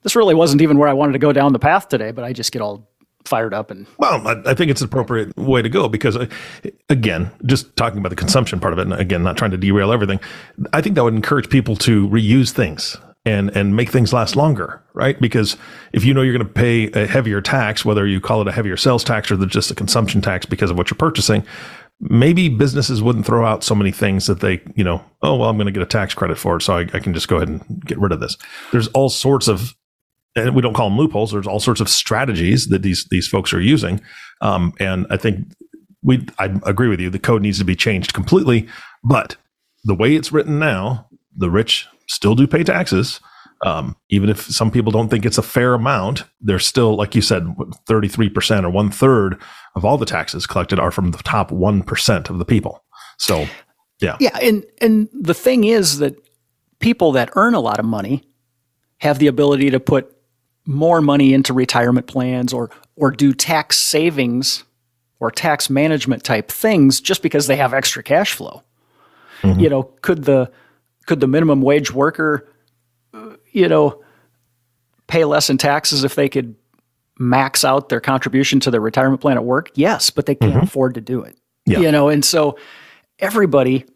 This 0.03 0.17
really 0.17 0.35
wasn't 0.35 0.63
even 0.63 0.79
where 0.79 0.89
I 0.89 0.93
wanted 0.93 1.13
to 1.13 1.19
go 1.19 1.33
down 1.33 1.53
the 1.53 1.59
path 1.59 1.89
today, 1.89 2.13
but 2.13 2.25
I 2.25 2.33
just 2.33 2.53
get 2.53 2.63
all 2.63 2.89
fired 3.25 3.53
up 3.53 3.73
and 3.73 3.87
Well, 3.99 4.27
I, 4.27 4.51
I 4.51 4.55
think 4.55 4.71
it's 4.71 4.81
an 4.81 4.87
appropriate 4.87 5.37
way 5.37 5.61
to 5.61 5.69
go 5.69 5.89
because, 5.89 6.17
uh, 6.17 6.27
again, 6.89 7.31
just 7.45 7.75
talking 7.77 7.99
about 7.99 8.11
the 8.11 8.17
consumption 8.17 8.61
part 8.61 8.73
of 8.73 8.79
it, 8.79 8.83
and 8.83 8.93
again, 8.93 9.25
not 9.25 9.37
trying 9.37 9.51
to 9.51 9.57
derail 9.57 9.93
everything, 9.93 10.21
I 10.73 10.81
think 10.81 10.95
that 10.95 11.03
would 11.03 11.15
encourage 11.15 11.51
people 11.51 11.75
to 11.77 12.09
reuse 12.09 12.51
things 12.51 12.97
and 13.25 13.55
and 13.57 13.75
make 13.75 13.91
things 13.91 14.13
last 14.13 14.37
longer, 14.37 14.81
right? 14.95 15.21
Because 15.21 15.57
if 15.93 16.05
you 16.05 16.15
know 16.15 16.23
you're 16.23 16.37
going 16.37 16.47
to 16.47 16.53
pay 16.53 16.89
a 16.93 17.07
heavier 17.07 17.41
tax, 17.41 17.85
whether 17.85 18.07
you 18.07 18.21
call 18.21 18.41
it 18.41 18.47
a 18.47 18.53
heavier 18.53 18.77
sales 18.77 19.03
tax 19.03 19.33
or 19.33 19.37
just 19.47 19.73
a 19.73 19.75
consumption 19.75 20.23
tax 20.23 20.47
because 20.47 20.71
of 20.71 20.79
what 20.79 20.89
you're 20.89 20.97
purchasing, 20.97 21.45
maybe 22.01 22.49
businesses 22.49 23.03
wouldn't 23.03 23.27
throw 23.27 23.47
out 23.47 23.65
so 23.65 23.75
many 23.75 23.91
things 23.91 24.27
that 24.27 24.41
they, 24.41 24.63
you 24.75 24.85
know, 24.85 25.03
oh 25.23 25.37
well, 25.37 25.49
I'm 25.49 25.57
going 25.57 25.67
to 25.67 25.73
get 25.73 25.83
a 25.83 25.87
tax 25.87 26.15
credit 26.15 26.39
for 26.39 26.57
it, 26.57 26.63
so 26.63 26.77
I, 26.77 26.81
I 26.93 27.01
can 27.01 27.15
just 27.15 27.29
go 27.29 27.37
ahead 27.37 27.49
and 27.49 27.85
get 27.85 27.99
rid 27.99 28.13
of 28.13 28.21
this. 28.21 28.37
There's 28.73 28.89
all 28.89 29.09
sorts 29.09 29.49
of 29.49 29.75
and 30.37 30.55
we 30.55 30.63
don't 30.63 30.75
call 30.75 30.91
them 30.91 30.99
loopholes. 30.99 31.33
There's 31.33 31.47
all 31.47 31.61
sorts 31.61 31.81
of 31.81 31.89
strategies 31.89 32.69
that 32.69 32.83
these 32.83 33.07
these 33.11 33.27
folks 33.27 33.53
are 33.53 33.61
using, 33.61 34.01
um, 34.43 34.75
and 34.79 35.07
I 35.11 35.17
think 35.17 35.47
we 36.03 36.27
I 36.39 36.59
agree 36.65 36.89
with 36.89 37.01
you. 37.01 37.11
The 37.11 37.19
code 37.19 37.43
needs 37.43 37.59
to 37.59 37.65
be 37.65 37.75
changed 37.75 38.13
completely, 38.13 38.69
but 39.03 39.37
the 39.85 39.95
way 39.95 40.15
it's 40.15 40.33
written 40.33 40.59
now, 40.59 41.09
the 41.35 41.51
rich 41.51 41.87
still 42.07 42.35
do 42.35 42.47
pay 42.47 42.63
taxes. 42.63 43.21
Um, 43.63 43.97
even 44.11 44.29
if 44.29 44.43
some 44.43 44.71
people 44.71 44.93
don't 44.93 45.09
think 45.09 45.25
it's 45.25 45.39
a 45.39 45.43
fair 45.43 45.75
amount, 45.75 46.25
they're 46.41 46.59
still, 46.59 46.95
like 46.95 47.15
you 47.15 47.23
said, 47.23 47.45
33% 47.89 48.65
or 48.65 48.71
one 48.71 48.91
third 48.91 49.41
of 49.75 49.85
all 49.85 49.97
the 49.97 50.07
taxes 50.07 50.47
collected 50.47 50.79
are 50.79 50.91
from 50.91 51.11
the 51.11 51.19
top 51.19 51.51
1% 51.51 52.31
of 52.31 52.39
the 52.39 52.45
people. 52.45 52.85
So, 53.19 53.47
yeah. 54.01 54.17
Yeah, 54.21 54.37
and 54.43 54.65
and 54.81 55.09
the 55.13 55.35
thing 55.35 55.65
is 55.65 55.99
that 55.99 56.17
people 56.81 57.13
that 57.13 57.31
earn 57.35 57.55
a 57.55 57.61
lot 57.61 57.79
of 57.79 57.87
money 57.87 58.25
have 58.99 59.19
the 59.19 59.27
ability 59.27 59.71
to 59.71 59.81
put 59.81 60.15
more 60.67 61.01
money 61.01 61.33
into 61.33 61.55
retirement 61.55 62.07
plans 62.07 62.53
or 62.53 62.71
or 62.97 63.11
do 63.11 63.33
tax 63.33 63.79
savings 63.79 64.65
or 65.19 65.31
tax 65.31 65.71
management 65.71 66.25
type 66.25 66.51
things 66.51 67.01
just 67.01 67.23
because 67.23 67.47
they 67.47 67.57
have 67.57 67.73
extra 67.73 68.03
cash 68.03 68.35
flow. 68.35 68.63
You 69.43 69.69
know, 69.71 69.85
could 70.03 70.25
the 70.25 70.51
could 71.07 71.21
the 71.21 71.29
minimum 71.29 71.63
wage 71.63 71.93
worker 71.93 72.49
you 73.57 73.69
know 73.69 74.03
pay 75.07 75.25
less 75.25 75.49
in 75.51 75.57
taxes 75.57 76.05
if 76.05 76.15
they 76.15 76.29
could 76.29 76.55
max 77.19 77.65
out 77.65 77.89
their 77.89 78.01
contribution 78.01 78.61
to 78.61 78.71
their 78.71 78.81
retirement 78.81 79.21
plan 79.21 79.37
at 79.37 79.45
work? 79.45 79.71
Yes, 79.75 80.11
but 80.11 80.27
they 80.27 80.35
can't 80.35 80.63
afford 80.63 80.95
to 80.95 81.01
do 81.01 81.23
it. 81.23 81.39
Yeah. 81.65 81.81
You 81.81 81.91
know, 81.91 82.09
and 82.09 82.25
so 82.25 82.59
everybody 83.19 83.87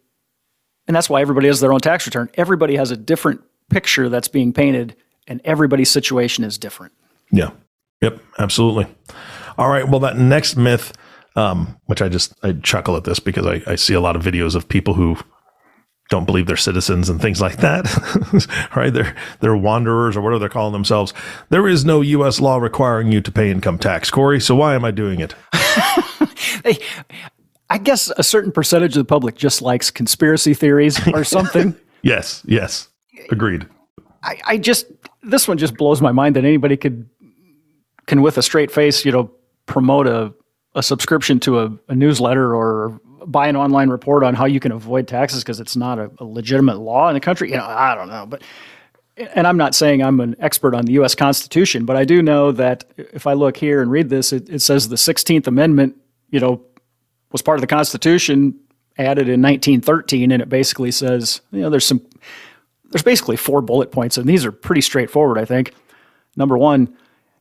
and 0.87 0.97
that's 0.97 1.09
why 1.09 1.21
everybody 1.21 1.47
has 1.47 1.61
their 1.61 1.73
own 1.73 1.81
tax 1.81 2.07
return. 2.07 2.31
Everybody 2.35 2.75
has 2.75 2.91
a 2.91 2.97
different 2.97 3.43
picture 3.69 4.09
that's 4.09 4.29
being 4.29 4.53
painted, 4.53 4.97
and 5.29 5.41
everybody's 5.45 5.91
situation 5.91 6.43
is 6.43 6.59
different. 6.59 6.93
Yeah. 7.31 7.51
Yep. 8.01 8.19
Absolutely. 8.39 8.87
All 9.57 9.69
right. 9.69 9.87
Well, 9.87 10.01
that 10.01 10.17
next 10.17 10.57
myth, 10.57 10.93
um, 11.37 11.79
which 11.87 12.03
I 12.03 12.09
just 12.09 12.35
I 12.43 12.53
chuckle 12.55 12.97
at 12.97 13.05
this 13.05 13.21
because 13.21 13.47
I, 13.47 13.63
I 13.67 13.75
see 13.77 13.95
a 13.95 14.01
lot 14.01 14.17
of 14.17 14.23
videos 14.25 14.57
of 14.57 14.69
people 14.69 14.95
who 14.95 15.17
don't 16.11 16.27
believe 16.27 16.47
they're 16.47 16.57
citizens 16.57 17.09
and 17.09 17.23
things 17.23 17.41
like 17.41 17.59
that. 17.59 17.87
right? 18.77 18.93
They're 18.93 19.17
they're 19.39 19.57
wanderers 19.57 20.17
or 20.17 20.21
whatever 20.21 20.41
they're 20.41 20.49
calling 20.49 20.73
themselves. 20.73 21.15
There 21.49 21.67
is 21.67 21.85
no 21.85 22.01
U.S. 22.03 22.41
law 22.41 22.59
requiring 22.59 23.11
you 23.13 23.21
to 23.23 23.33
pay 23.33 23.51
income 23.51 23.79
tax, 23.79 24.11
Corey. 24.11 24.41
So 24.41 24.55
why 24.57 24.75
am 24.75 24.85
I 24.85 24.91
doing 24.91 25.21
it? 25.21 25.35
I 27.71 27.79
guess 27.79 28.11
a 28.17 28.25
certain 28.25 28.51
percentage 28.51 28.97
of 28.97 29.01
the 29.01 29.09
public 29.09 29.37
just 29.37 29.63
likes 29.63 29.91
conspiracy 29.91 30.53
theories 30.53 31.01
or 31.09 31.23
something. 31.37 31.77
Yes. 32.03 32.43
Yes. 32.45 32.89
Agreed. 33.31 33.67
I, 34.25 34.41
I 34.45 34.59
just 34.59 34.87
this 35.23 35.47
one 35.47 35.59
just 35.59 35.77
blows 35.77 36.03
my 36.03 36.13
mind 36.13 36.37
that 36.37 36.45
anybody 36.45 36.77
could 36.77 37.09
can 38.07 38.23
with 38.23 38.37
a 38.37 38.43
straight 38.43 38.73
face, 38.73 39.05
you 39.05 39.13
know, 39.13 39.31
promote 39.67 40.09
a, 40.09 40.35
a 40.75 40.83
subscription 40.83 41.39
to 41.41 41.61
a, 41.61 41.71
a 41.89 41.95
newsletter 41.95 42.55
or 42.55 43.01
buy 43.27 43.49
an 43.49 43.57
online 43.57 43.91
report 43.91 44.23
on 44.23 44.35
how 44.35 44.47
you 44.47 44.61
can 44.61 44.73
avoid 44.73 45.09
taxes 45.09 45.43
because 45.43 45.61
it's 45.61 45.77
not 45.77 45.99
a, 45.99 46.11
a 46.19 46.25
legitimate 46.25 46.79
law 46.79 47.09
in 47.09 47.15
the 47.15 47.21
country. 47.21 47.51
You 47.51 47.57
know, 47.57 47.65
I 47.65 47.95
don't 47.95 48.09
know, 48.09 48.27
but 48.27 48.43
and 49.17 49.47
I'm 49.47 49.57
not 49.57 49.75
saying 49.75 50.03
I'm 50.03 50.21
an 50.21 50.37
expert 50.39 50.75
on 50.75 50.87
the 50.87 50.93
U.S. 50.95 51.15
Constitution, 51.15 51.85
but 51.85 51.97
I 51.97 52.05
do 52.05 52.23
know 52.23 52.53
that 52.53 52.85
if 52.97 53.27
I 53.27 53.35
look 53.35 53.57
here 53.57 53.83
and 53.83 53.91
read 53.91 54.09
this, 54.09 54.33
it, 54.33 54.49
it 54.49 54.61
says 54.61 54.89
the 54.89 54.97
16th 54.97 55.47
Amendment, 55.47 55.97
you 56.31 56.41
know, 56.41 56.63
was 57.33 57.43
part 57.43 57.59
of 57.59 57.61
the 57.61 57.67
Constitution 57.67 58.59
added 58.99 59.29
in 59.29 59.43
1913, 59.43 60.31
and 60.31 60.43
it 60.43 60.49
basically 60.49 60.91
says, 60.91 61.41
you 61.53 61.61
know, 61.61 61.71
there's 61.71 61.87
some, 61.87 62.01
there's 62.91 63.03
basically 63.03 63.37
four 63.37 63.61
bullet 63.61 63.93
points, 63.93 64.17
and 64.17 64.29
these 64.29 64.45
are 64.45 64.53
pretty 64.53 64.81
straightforward, 64.81 65.39
I 65.39 65.45
think. 65.45 65.75
Number 66.37 66.57
one, 66.57 66.97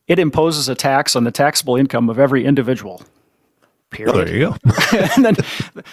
it 0.06 0.18
imposes 0.18 0.68
a 0.68 0.74
tax 0.74 1.16
on 1.16 1.24
the 1.24 1.30
taxable 1.30 1.76
income 1.76 2.10
of 2.10 2.18
every 2.18 2.44
individual. 2.44 3.02
Period. 3.90 4.14
Oh, 4.14 4.24
there 4.24 4.34
you 4.34 4.46
go. 4.46 4.56
and 5.16 5.24
then 5.24 5.36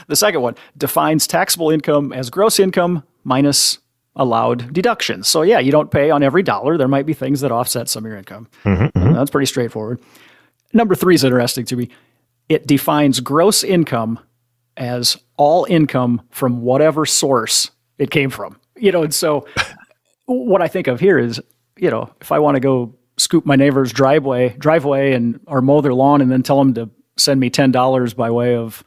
the 0.07 0.15
second 0.15 0.41
one 0.41 0.55
defines 0.77 1.25
taxable 1.27 1.71
income 1.71 2.13
as 2.13 2.29
gross 2.29 2.59
income 2.59 3.03
minus 3.23 3.79
allowed 4.15 4.73
deductions. 4.73 5.27
So 5.27 5.41
yeah, 5.43 5.59
you 5.59 5.71
don't 5.71 5.91
pay 5.91 6.09
on 6.09 6.23
every 6.23 6.43
dollar. 6.43 6.77
There 6.77 6.87
might 6.87 7.05
be 7.05 7.13
things 7.13 7.41
that 7.41 7.51
offset 7.51 7.89
some 7.89 8.05
of 8.05 8.09
your 8.09 8.17
income. 8.17 8.47
Uh, 8.65 8.89
That's 8.93 9.31
pretty 9.31 9.45
straightforward. 9.45 9.99
Number 10.73 10.95
three 10.95 11.15
is 11.15 11.23
interesting 11.23 11.65
to 11.65 11.75
me. 11.75 11.89
It 12.49 12.67
defines 12.67 13.19
gross 13.19 13.63
income 13.63 14.19
as 14.75 15.17
all 15.37 15.65
income 15.65 16.21
from 16.31 16.61
whatever 16.61 17.05
source 17.05 17.71
it 17.97 18.11
came 18.11 18.29
from. 18.29 18.59
You 18.75 18.91
know, 18.91 19.03
and 19.03 19.13
so 19.13 19.47
what 20.25 20.61
I 20.61 20.67
think 20.67 20.87
of 20.87 20.99
here 20.99 21.17
is, 21.17 21.41
you 21.77 21.89
know, 21.89 22.11
if 22.21 22.31
I 22.31 22.39
want 22.39 22.55
to 22.55 22.59
go 22.59 22.95
scoop 23.17 23.45
my 23.45 23.55
neighbor's 23.55 23.91
driveway, 23.91 24.55
driveway, 24.57 25.13
and 25.13 25.39
or 25.47 25.61
mow 25.61 25.81
their 25.81 25.93
lawn, 25.93 26.21
and 26.21 26.31
then 26.31 26.43
tell 26.43 26.57
them 26.59 26.73
to 26.75 26.89
send 27.17 27.39
me 27.39 27.49
ten 27.49 27.71
dollars 27.71 28.13
by 28.13 28.31
way 28.31 28.55
of 28.55 28.83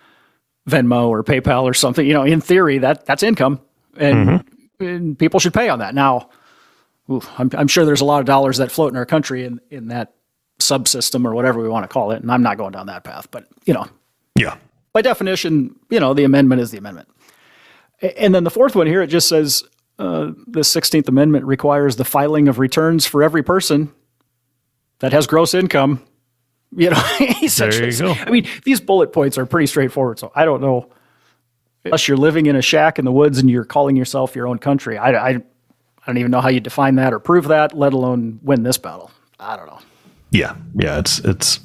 Venmo 0.69 1.09
or 1.09 1.23
PayPal 1.23 1.65
or 1.65 1.75
something, 1.75 2.07
you 2.07 2.13
know, 2.13 2.23
in 2.23 2.41
theory, 2.41 2.79
that 2.79 3.07
that's 3.07 3.23
income, 3.23 3.61
and, 3.97 4.29
mm-hmm. 4.29 4.85
and 4.85 5.19
people 5.19 5.41
should 5.41 5.55
pay 5.55 5.69
on 5.69 5.81
that. 5.81 5.95
Now, 5.95 6.31
oof, 7.11 7.29
I'm, 7.39 7.51
I'm 7.55 7.69
sure 7.69 7.85
there's 7.85 8.01
a 8.01 8.05
lot 8.07 8.21
of 8.21 8.27
dollars 8.27 8.59
that 8.59 8.71
float 8.71 8.93
in 8.93 8.97
our 8.97 9.07
country 9.07 9.45
in 9.45 9.61
in 9.71 9.89
that 9.89 10.15
subsystem 10.61 11.25
or 11.25 11.35
whatever 11.35 11.61
we 11.61 11.69
want 11.69 11.85
to 11.85 11.89
call 11.89 12.11
it, 12.13 12.23
and 12.23 12.31
I'm 12.31 12.43
not 12.43 12.57
going 12.57 12.73
down 12.73 12.87
that 12.87 13.05
path, 13.05 13.29
but 13.31 13.47
you 13.65 13.75
know, 13.75 13.87
yeah, 14.37 14.57
by 14.93 15.03
definition, 15.03 15.77
you 15.91 16.01
know, 16.01 16.15
the 16.15 16.25
amendment 16.25 16.61
is 16.61 16.71
the 16.71 16.79
amendment. 16.79 17.09
And 18.17 18.35
then 18.35 18.45
the 18.45 18.51
fourth 18.51 18.75
one 18.75 18.87
here, 18.87 19.03
it 19.03 19.09
just 19.09 19.29
says 19.29 19.63
uh, 19.99 20.33
the 20.47 20.61
16th 20.61 21.09
Amendment 21.09 21.45
requires 21.45 21.97
the 21.97 22.05
filing 22.05 22.49
of 22.49 22.59
returns 22.59 23.07
for 23.07 23.23
every 23.23 23.43
person 23.43 23.93
that 25.01 25.13
has 25.13 25.27
gross 25.27 25.53
income. 25.53 26.03
You 26.73 26.91
know, 26.91 27.03
there 27.19 27.91
you 27.91 27.99
go. 27.99 28.13
I 28.13 28.31
mean, 28.31 28.47
these 28.65 28.81
bullet 28.81 29.13
points 29.13 29.37
are 29.39 29.47
pretty 29.47 29.67
straightforward. 29.67 30.19
So 30.19 30.31
I 30.35 30.45
don't 30.45 30.61
know, 30.61 30.89
unless 31.85 32.07
you're 32.07 32.17
living 32.17 32.47
in 32.47 32.57
a 32.57 32.63
shack 32.63 32.99
in 32.99 33.05
the 33.05 33.13
woods 33.13 33.39
and 33.39 33.51
you're 33.51 33.65
calling 33.65 33.97
yourself 33.97 34.37
your 34.37 34.47
own 34.47 34.59
country. 34.59 34.97
I, 34.97 35.11
I, 35.11 35.29
I 35.31 35.43
don't 36.07 36.19
even 36.19 36.31
know 36.31 36.41
how 36.41 36.49
you 36.49 36.61
define 36.61 36.95
that 36.97 37.13
or 37.13 37.19
prove 37.19 37.49
that, 37.49 37.77
let 37.77 37.93
alone 37.93 38.39
win 38.43 38.63
this 38.63 38.79
battle. 38.79 39.11
I 39.39 39.57
don't 39.57 39.67
know. 39.67 39.81
Yeah, 40.31 40.57
yeah, 40.75 40.99
it's 40.99 41.19
it's 41.21 41.61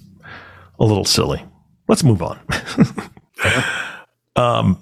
a 0.79 0.83
little 0.83 1.05
silly. 1.05 1.43
Let's 1.87 2.03
move 2.03 2.23
on. 2.23 2.39
um, 4.35 4.81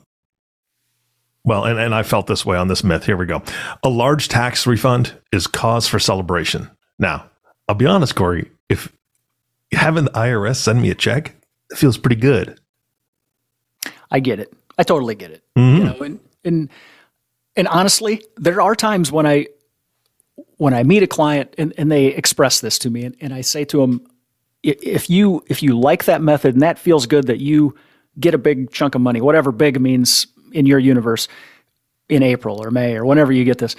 well, 1.44 1.66
and, 1.66 1.78
and 1.78 1.94
I 1.94 2.04
felt 2.04 2.28
this 2.28 2.46
way 2.46 2.56
on 2.56 2.70
this 2.70 2.84
myth. 2.84 3.06
Here 3.06 3.18
we 3.18 3.26
go. 3.26 3.44
A 3.84 3.90
large 3.90 4.30
tax 4.30 4.66
refund 4.66 5.14
is 5.34 5.48
cause 5.48 5.88
for 5.88 6.00
celebration. 6.00 6.70
Now, 6.98 7.30
I'll 7.68 7.76
be 7.76 7.86
honest, 7.86 8.16
Corey, 8.16 8.50
if 8.70 8.92
having 9.76 10.06
the 10.06 10.12
IRS 10.12 10.58
send 10.58 10.82
me 10.82 10.90
a 10.90 10.96
check, 10.96 11.36
it 11.72 11.78
feels 11.78 11.98
pretty 11.98 12.16
good. 12.16 12.60
I 14.12 14.20
get 14.20 14.40
it. 14.40 14.54
I 14.78 14.84
totally 14.84 15.16
get 15.16 15.32
it. 15.32 15.44
Mm-hmm. 15.58 15.78
You 15.78 15.84
know, 15.84 16.02
and, 16.02 16.20
and 16.44 16.70
and 17.56 17.68
honestly, 17.68 18.24
there 18.38 18.62
are 18.62 18.76
times 18.76 19.12
when 19.12 19.26
I 19.26 19.48
when 20.58 20.74
I 20.74 20.84
meet 20.84 21.04
a 21.04 21.08
client 21.08 21.54
and, 21.58 21.74
and 21.78 21.92
they 21.92 22.08
express 22.08 22.62
this 22.62 22.80
to 22.80 22.90
me 22.90 23.04
and, 23.04 23.16
and 23.22 23.34
I 23.34 23.42
say 23.42 23.66
to 23.66 23.82
them, 23.82 24.06
if 24.64 25.10
you 25.10 25.44
if 25.48 25.62
you 25.62 25.78
like 25.78 26.06
that 26.06 26.22
method 26.22 26.54
and 26.54 26.62
that 26.62 26.80
feels 26.80 27.06
good 27.06 27.28
that 27.28 27.40
you 27.40 27.76
get 28.20 28.34
a 28.34 28.38
big 28.38 28.72
chunk 28.72 28.96
of 28.96 29.02
money, 29.02 29.20
whatever 29.20 29.52
big 29.52 29.80
means 29.80 30.28
in 30.54 30.66
your 30.66 30.80
universe 30.80 31.28
in 32.10 32.24
April 32.24 32.64
or 32.64 32.72
May 32.72 32.96
or 32.96 33.06
whenever 33.06 33.32
you 33.32 33.44
get 33.44 33.58
this. 33.58 33.76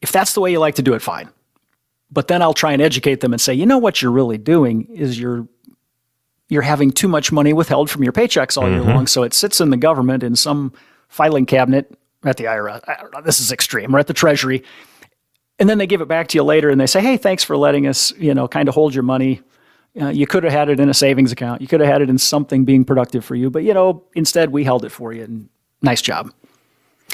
If 0.00 0.12
that's 0.12 0.34
the 0.34 0.40
way 0.40 0.52
you 0.52 0.60
like 0.60 0.76
to 0.76 0.82
do 0.82 0.94
it, 0.94 1.02
fine. 1.02 1.28
But 2.10 2.28
then 2.28 2.40
I'll 2.40 2.54
try 2.54 2.72
and 2.72 2.80
educate 2.80 3.20
them 3.20 3.32
and 3.32 3.40
say, 3.40 3.52
you 3.52 3.66
know 3.66 3.78
what 3.78 4.00
you're 4.00 4.12
really 4.12 4.38
doing 4.38 4.86
is 4.90 5.18
you're 5.18 5.46
you're 6.48 6.62
having 6.62 6.92
too 6.92 7.08
much 7.08 7.32
money 7.32 7.52
withheld 7.52 7.90
from 7.90 8.04
your 8.04 8.12
paychecks 8.12 8.56
all 8.56 8.64
mm-hmm. 8.64 8.84
year 8.84 8.94
long, 8.94 9.08
so 9.08 9.24
it 9.24 9.34
sits 9.34 9.60
in 9.60 9.70
the 9.70 9.76
government 9.76 10.22
in 10.22 10.36
some 10.36 10.72
filing 11.08 11.44
cabinet 11.44 11.92
at 12.24 12.36
the 12.36 12.44
IRS. 12.44 12.88
I 12.88 13.00
don't 13.00 13.12
know, 13.12 13.20
this 13.20 13.40
is 13.40 13.50
extreme, 13.50 13.94
or 13.94 13.98
at 13.98 14.06
the 14.06 14.14
Treasury, 14.14 14.62
and 15.58 15.68
then 15.68 15.78
they 15.78 15.88
give 15.88 16.00
it 16.00 16.06
back 16.06 16.28
to 16.28 16.38
you 16.38 16.44
later, 16.44 16.70
and 16.70 16.80
they 16.80 16.86
say, 16.86 17.00
"Hey, 17.00 17.16
thanks 17.16 17.42
for 17.42 17.56
letting 17.56 17.88
us, 17.88 18.12
you 18.12 18.32
know, 18.32 18.46
kind 18.46 18.68
of 18.68 18.76
hold 18.76 18.94
your 18.94 19.02
money 19.02 19.42
uh, 20.00 20.08
you 20.08 20.26
could 20.26 20.44
have 20.44 20.52
had 20.52 20.68
it 20.68 20.78
in 20.78 20.88
a 20.88 20.94
savings 20.94 21.32
account. 21.32 21.62
You 21.62 21.68
could 21.68 21.80
have 21.80 21.88
had 21.88 22.02
it 22.02 22.10
in 22.10 22.18
something 22.18 22.64
being 22.64 22.84
productive 22.84 23.24
for 23.24 23.34
you, 23.34 23.50
but 23.50 23.62
you 23.62 23.72
know, 23.72 24.04
instead 24.14 24.50
we 24.50 24.64
held 24.64 24.84
it 24.84 24.90
for 24.90 25.12
you. 25.12 25.24
And 25.24 25.48
nice 25.82 26.02
job. 26.02 26.32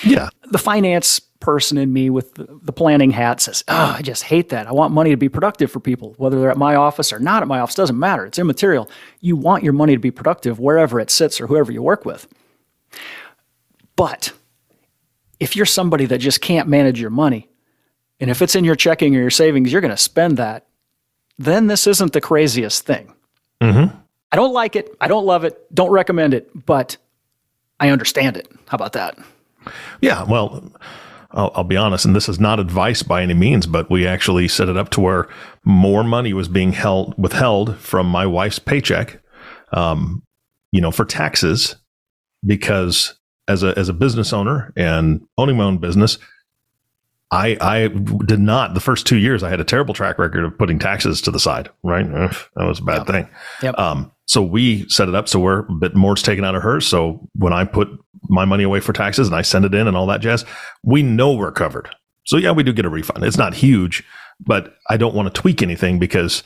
Yeah. 0.03 0.31
The 0.51 0.59
finance 0.59 1.21
person 1.21 1.77
in 1.77 1.93
me 1.93 2.11
with 2.11 2.35
the, 2.35 2.47
the, 2.63 2.73
planning 2.73 3.11
hat 3.11 3.41
says, 3.41 3.65
"Oh, 3.69 3.97
I 3.99 4.03
just 4.03 4.23
hate 4.23 4.51
that. 4.51 4.67
I 4.67 4.73
want 4.73 4.93
money 4.93 5.11
to 5.11 5.17
be 5.17 5.29
productive 5.29 5.71
for 5.71 5.81
people, 5.81 6.15
whether 6.19 6.41
they're 6.41 6.51
at 6.51 6.57
my 6.57 6.77
office 6.77 7.13
or 7.13 7.19
not 7.19 7.43
at 7.43 7.49
my 7.49 7.59
office. 7.59 7.75
Doesn't 7.75 7.99
matter. 7.99 8.25
It's 8.27 8.39
immaterial. 8.39 8.89
You 9.21 9.37
want 9.37 9.65
your 9.65 9.73
money 9.73 9.95
to 9.95 10.01
be 10.01 10.11
productive 10.11 10.59
wherever 10.59 11.01
it 11.01 11.11
sits 11.11 11.41
or 11.41 11.47
whoever 11.47 11.73
you 11.73 11.83
work 11.83 12.05
with. 12.05 12.29
But 13.97 14.33
if 15.41 15.57
you're 15.57 15.67
somebody 15.67 16.07
that 16.07 16.19
just 16.19 16.41
can't 16.41 16.69
manage 16.69 17.01
your 17.01 17.11
money, 17.11 17.49
and 18.21 18.31
if 18.31 18.41
it's 18.41 18.55
in 18.55 18.65
your 18.65 18.77
checking 18.77 19.17
or 19.17 19.21
your 19.21 19.31
savings, 19.31 19.73
you're 19.73 19.81
going 19.81 19.91
to 19.91 19.97
spend 19.97 20.37
that 20.37 20.67
then 21.39 21.67
this 21.67 21.87
isn't 21.87 22.13
the 22.13 22.21
craziest 22.21 22.87
thing. 22.87 23.13
Mm-hmm. 23.61 23.97
I 24.31 24.37
don't 24.37 24.53
like 24.53 24.77
it. 24.77 24.95
I 25.01 25.09
don't 25.09 25.27
love 25.27 25.45
it. 25.45 25.75
Don't 25.75 25.91
recommend 25.91 26.35
it, 26.35 26.51
but 26.67 26.97
I 27.81 27.91
understand 27.91 28.37
it. 28.37 28.49
How 28.67 28.77
about 28.77 28.95
that? 28.95 29.19
Yeah. 30.01 30.25
Well, 30.25 30.73
I'll, 31.33 31.51
I'll, 31.55 31.65
be 31.65 31.77
honest, 31.77 32.05
and 32.05 32.15
this 32.15 32.29
is 32.29 32.39
not 32.39 32.61
advice 32.61 33.03
by 33.03 33.23
any 33.23 33.35
means, 33.35 33.67
but 33.67 33.91
we 33.91 34.07
actually 34.07 34.49
set 34.49 34.69
it 34.69 34.77
up 34.77 34.91
to 34.91 35.01
where 35.01 35.29
more 35.65 36.05
money 36.05 36.33
was 36.33 36.49
being 36.49 36.73
held 36.73 37.15
withheld 37.17 37.77
from 37.79 38.07
my 38.07 38.27
wife's 38.27 38.59
paycheck, 38.59 39.23
um, 39.73 40.23
you 40.73 40.81
know, 40.81 40.91
for 40.91 41.05
taxes, 41.05 41.77
because 42.45 43.19
as 43.49 43.63
a 43.63 43.77
as 43.79 43.89
a 43.89 43.95
business 43.95 44.33
owner 44.33 44.73
and 44.77 45.23
owning 45.39 45.57
my 45.57 45.65
own 45.65 45.79
business, 45.79 46.19
I, 47.33 47.57
I 47.61 47.89
did 48.27 48.41
not 48.41 48.75
the 48.75 48.81
first 48.81 49.07
two 49.07 49.17
years. 49.17 49.43
I 49.43 49.49
had 49.49 49.59
a 49.59 49.65
terrible 49.65 49.95
track 49.95 50.19
record 50.19 50.45
of 50.45 50.57
putting 50.59 50.79
taxes 50.79 51.23
to 51.23 51.31
the 51.31 51.41
side. 51.41 51.71
Right, 51.83 52.07
that 52.07 52.67
was 52.67 52.79
a 52.79 52.83
bad 52.83 52.99
yep. 52.99 53.07
thing. 53.07 53.29
Yep. 53.63 53.79
Um, 53.79 54.13
so 54.27 54.43
we 54.43 54.87
set 54.89 55.09
it 55.09 55.15
up 55.15 55.29
so 55.29 55.41
we're 55.41 55.61
a 55.61 55.73
bit 55.73 55.95
more 55.95 56.15
taken 56.15 56.45
out 56.45 56.55
of 56.55 56.63
hers. 56.63 56.87
So 56.87 57.27
when 57.35 57.53
I 57.53 57.65
put 57.65 57.89
my 58.29 58.45
money 58.45 58.65
away 58.65 58.81
for 58.81 58.93
taxes 58.93 59.29
and 59.29 59.35
I 59.35 59.43
send 59.43 59.65
it 59.65 59.75
in 59.75 59.89
and 59.89 59.97
all 59.97 60.07
that 60.07 60.21
jazz, 60.21 60.45
we 60.83 61.03
know 61.03 61.33
we're 61.33 61.53
covered. 61.53 61.89
So 62.25 62.37
yeah, 62.37 62.53
we 62.53 62.63
do 62.63 62.73
get 62.73 62.85
a 62.85 62.91
refund. 62.91 63.25
It's 63.25 63.39
not 63.39 63.55
huge, 63.55 64.05
but 64.39 64.77
I 64.91 64.97
don't 64.97 65.15
want 65.15 65.35
to 65.35 65.41
tweak 65.41 65.63
anything 65.63 65.99
because 65.99 66.43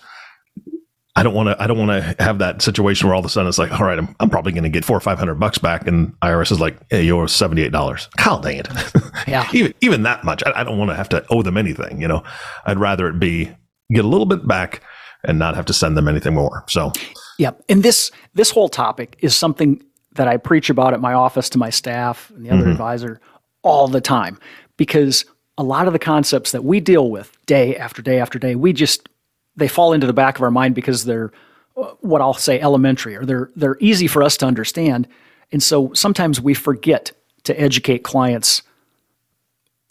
I 1.16 1.22
don't 1.22 1.32
want 1.32 1.48
to. 1.48 1.62
I 1.62 1.66
don't 1.66 1.78
want 1.78 1.90
to 1.90 2.22
have 2.22 2.38
that 2.40 2.60
situation 2.60 3.08
where 3.08 3.14
all 3.14 3.20
of 3.20 3.24
a 3.24 3.30
sudden 3.30 3.48
it's 3.48 3.58
like, 3.58 3.72
all 3.72 3.86
right, 3.86 3.98
I'm, 3.98 4.14
I'm 4.20 4.28
probably 4.28 4.52
going 4.52 4.64
to 4.64 4.68
get 4.68 4.84
four 4.84 4.96
or 4.96 5.00
five 5.00 5.18
hundred 5.18 5.36
bucks 5.36 5.56
back, 5.56 5.88
and 5.88 6.12
IRS 6.20 6.52
is 6.52 6.60
like, 6.60 6.76
hey, 6.90 7.02
you're 7.02 7.26
seventy 7.26 7.62
eight 7.62 7.72
dollars. 7.72 8.08
God 8.16 8.42
dang 8.42 8.58
it! 8.58 8.68
Yeah, 9.26 9.48
even 9.52 9.74
even 9.80 10.02
that 10.02 10.22
much, 10.24 10.42
I, 10.46 10.60
I 10.60 10.64
don't 10.64 10.78
want 10.78 10.90
to 10.90 10.94
have 10.94 11.08
to 11.08 11.24
owe 11.30 11.42
them 11.42 11.56
anything. 11.56 12.00
You 12.00 12.06
know, 12.06 12.22
I'd 12.66 12.78
rather 12.78 13.08
it 13.08 13.18
be 13.18 13.50
get 13.90 14.04
a 14.04 14.08
little 14.08 14.26
bit 14.26 14.46
back 14.46 14.82
and 15.24 15.38
not 15.38 15.56
have 15.56 15.64
to 15.66 15.72
send 15.72 15.96
them 15.96 16.06
anything 16.06 16.34
more. 16.34 16.64
So, 16.68 16.92
yeah, 17.38 17.52
and 17.68 17.82
this 17.82 18.12
this 18.34 18.50
whole 18.50 18.68
topic 18.68 19.16
is 19.20 19.34
something 19.34 19.82
that 20.12 20.28
I 20.28 20.36
preach 20.36 20.70
about 20.70 20.92
at 20.92 21.00
my 21.00 21.14
office 21.14 21.48
to 21.50 21.58
my 21.58 21.70
staff 21.70 22.30
and 22.36 22.44
the 22.44 22.50
other 22.50 22.62
mm-hmm. 22.62 22.72
advisor 22.72 23.20
all 23.62 23.88
the 23.88 24.00
time 24.00 24.38
because 24.76 25.24
a 25.58 25.62
lot 25.62 25.86
of 25.86 25.92
the 25.92 25.98
concepts 25.98 26.52
that 26.52 26.62
we 26.62 26.78
deal 26.78 27.10
with 27.10 27.36
day 27.46 27.76
after 27.76 28.02
day 28.02 28.20
after 28.20 28.38
day, 28.38 28.54
we 28.54 28.72
just 28.72 29.08
they 29.56 29.68
fall 29.68 29.92
into 29.92 30.06
the 30.06 30.12
back 30.12 30.36
of 30.36 30.42
our 30.42 30.50
mind 30.50 30.74
because 30.74 31.04
they're 31.04 31.32
uh, 31.76 31.92
what 32.00 32.20
I'll 32.20 32.34
say 32.34 32.60
elementary 32.60 33.16
or 33.16 33.24
they're 33.24 33.50
they're 33.56 33.76
easy 33.80 34.06
for 34.06 34.22
us 34.22 34.36
to 34.38 34.46
understand. 34.46 35.08
And 35.52 35.62
so 35.62 35.92
sometimes 35.92 36.40
we 36.40 36.54
forget 36.54 37.12
to 37.44 37.58
educate 37.60 38.02
clients 38.02 38.62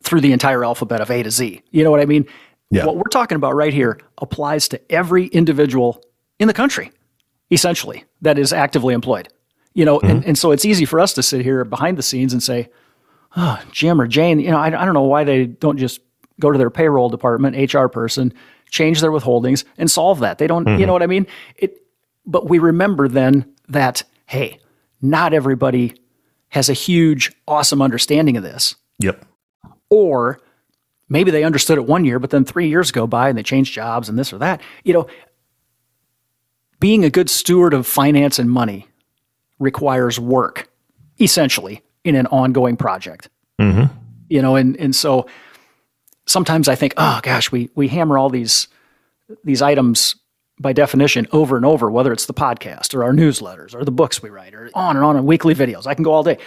through 0.04 0.22
the 0.22 0.34
entire 0.34 0.64
alphabet 0.64 1.02
of 1.02 1.10
A 1.10 1.24
to 1.24 1.32
Z. 1.32 1.62
You 1.72 1.84
know 1.84 1.92
what 1.92 2.00
I 2.00 2.06
mean? 2.06 2.26
Yeah. 2.70 2.86
What 2.86 2.98
we're 2.98 3.04
talking 3.12 3.36
about 3.36 3.56
right 3.56 3.74
here 3.74 4.00
applies 4.18 4.68
to 4.70 4.92
every 4.92 5.28
individual 5.28 6.04
in 6.40 6.48
the 6.48 6.54
country, 6.54 6.92
essentially, 7.52 8.04
that 8.22 8.38
is 8.38 8.52
actively 8.52 8.94
employed. 8.94 9.30
You 9.74 9.86
know, 9.86 10.00
mm-hmm. 10.00 10.08
and, 10.08 10.26
and 10.26 10.38
so 10.38 10.52
it's 10.52 10.66
easy 10.66 10.86
for 10.86 11.00
us 11.00 11.14
to 11.14 11.24
sit 11.24 11.42
here 11.42 11.64
behind 11.66 11.98
the 11.98 12.04
scenes 12.04 12.34
and 12.34 12.42
say, 12.42 12.70
oh, 13.36 13.62
Jim 13.72 14.00
or 14.00 14.08
Jane, 14.08 14.40
you 14.40 14.52
know, 14.52 14.58
I, 14.58 14.68
I 14.68 14.86
don't 14.86 14.94
know 14.94 15.04
why 15.04 15.24
they 15.24 15.46
don't 15.46 15.78
just 15.78 16.00
go 16.40 16.52
to 16.52 16.58
their 16.58 16.70
payroll 16.70 17.10
department, 17.10 17.74
HR 17.74 17.88
person, 17.88 18.34
change 18.70 19.02
their 19.02 19.12
withholdings 19.12 19.64
and 19.78 19.90
solve 19.90 20.20
that. 20.20 20.38
They 20.38 20.48
don't, 20.48 20.66
mm-hmm. 20.66 20.80
you 20.80 20.86
know 20.86 20.94
what 20.94 21.04
I 21.04 21.08
mean? 21.08 21.28
It, 21.56 21.82
but 22.26 22.50
we 22.50 22.60
remember 22.60 23.08
then 23.08 23.54
that, 23.70 24.04
hey, 24.26 24.60
not 25.02 25.34
everybody 25.34 25.96
has 26.50 26.70
a 26.70 26.74
huge, 26.74 27.32
awesome 27.48 27.82
understanding 27.82 28.38
of 28.38 28.44
this. 28.44 28.76
Yep. 29.00 29.26
Or 29.90 30.40
maybe 31.10 31.32
they 31.32 31.44
understood 31.44 31.78
it 31.78 31.86
one 31.86 32.06
year, 32.06 32.20
but 32.20 32.30
then 32.30 32.46
three 32.46 32.68
years 32.70 32.92
go 32.92 33.08
by 33.08 33.30
and 33.30 33.38
they 33.38 33.44
change 33.44 33.72
jobs 33.72 34.10
and 34.10 34.18
this 34.18 34.34
or 34.34 34.38
that. 34.40 34.62
You 34.84 34.94
know, 34.94 35.08
being 36.80 37.04
a 37.06 37.10
good 37.10 37.30
steward 37.30 37.74
of 37.74 37.88
finance 37.88 38.40
and 38.40 38.50
money 38.50 38.88
requires 39.60 40.20
work, 40.20 40.70
essentially, 41.20 41.82
in 42.04 42.16
an 42.16 42.28
ongoing 42.28 42.78
project. 42.78 43.30
Mm-hmm. 43.60 43.94
You 44.30 44.42
know, 44.42 44.56
and 44.56 44.76
and 44.78 44.96
so 44.96 45.28
sometimes 46.26 46.68
I 46.68 46.76
think, 46.76 46.94
oh 46.98 47.20
gosh, 47.24 47.52
we 47.52 47.70
we 47.76 47.88
hammer 47.88 48.18
all 48.18 48.30
these 48.30 48.68
these 49.44 49.62
items 49.62 50.16
by 50.60 50.74
definition 50.74 51.28
over 51.32 51.58
and 51.58 51.66
over, 51.66 51.92
whether 51.92 52.14
it's 52.14 52.28
the 52.28 52.34
podcast 52.34 52.94
or 52.94 53.04
our 53.04 53.12
newsletters 53.12 53.76
or 53.76 53.84
the 53.84 53.92
books 53.92 54.22
we 54.22 54.30
write 54.30 54.54
or 54.54 54.70
on 54.74 54.96
and 54.96 55.06
on 55.06 55.18
and 55.18 55.26
weekly 55.26 55.54
videos. 55.54 55.86
I 55.86 55.94
can 55.94 56.04
go 56.04 56.14
all 56.14 56.24
day. 56.24 56.38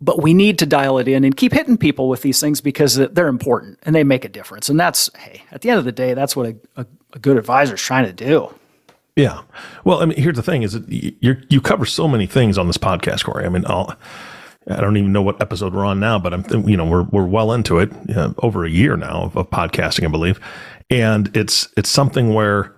But 0.00 0.22
we 0.22 0.32
need 0.32 0.60
to 0.60 0.66
dial 0.66 0.98
it 0.98 1.08
in 1.08 1.24
and 1.24 1.36
keep 1.36 1.52
hitting 1.52 1.76
people 1.76 2.08
with 2.08 2.22
these 2.22 2.38
things 2.38 2.60
because 2.60 2.94
they're 2.94 3.26
important 3.26 3.80
and 3.82 3.96
they 3.96 4.04
make 4.04 4.24
a 4.24 4.28
difference. 4.28 4.68
And 4.68 4.78
that's, 4.78 5.10
hey, 5.16 5.42
at 5.50 5.62
the 5.62 5.70
end 5.70 5.80
of 5.80 5.84
the 5.84 5.90
day, 5.90 6.14
that's 6.14 6.36
what 6.36 6.46
a, 6.46 6.56
a, 6.76 6.86
a 7.14 7.18
good 7.18 7.36
advisor 7.36 7.74
is 7.74 7.82
trying 7.82 8.04
to 8.04 8.12
do. 8.12 8.54
Yeah. 9.16 9.42
Well, 9.82 10.00
I 10.00 10.04
mean, 10.04 10.16
here's 10.16 10.36
the 10.36 10.42
thing: 10.44 10.62
is 10.62 10.74
that 10.74 10.88
you 10.88 11.36
you 11.48 11.60
cover 11.60 11.84
so 11.84 12.06
many 12.06 12.26
things 12.28 12.56
on 12.56 12.68
this 12.68 12.78
podcast, 12.78 13.24
Corey. 13.24 13.44
I 13.44 13.48
mean, 13.48 13.64
I'll, 13.66 13.96
I 14.70 14.80
don't 14.80 14.96
even 14.96 15.12
know 15.12 15.22
what 15.22 15.40
episode 15.40 15.74
we're 15.74 15.84
on 15.84 15.98
now, 16.00 16.18
but 16.18 16.34
I'm 16.34 16.68
you 16.68 16.76
know 16.76 16.84
we're 16.84 17.04
we're 17.04 17.26
well 17.26 17.52
into 17.52 17.78
it, 17.78 17.90
over 18.42 18.64
a 18.64 18.70
year 18.70 18.96
now 18.96 19.22
of, 19.22 19.36
of 19.36 19.50
podcasting, 19.50 20.04
I 20.04 20.08
believe, 20.08 20.40
and 20.90 21.34
it's 21.36 21.68
it's 21.76 21.88
something 21.88 22.34
where 22.34 22.74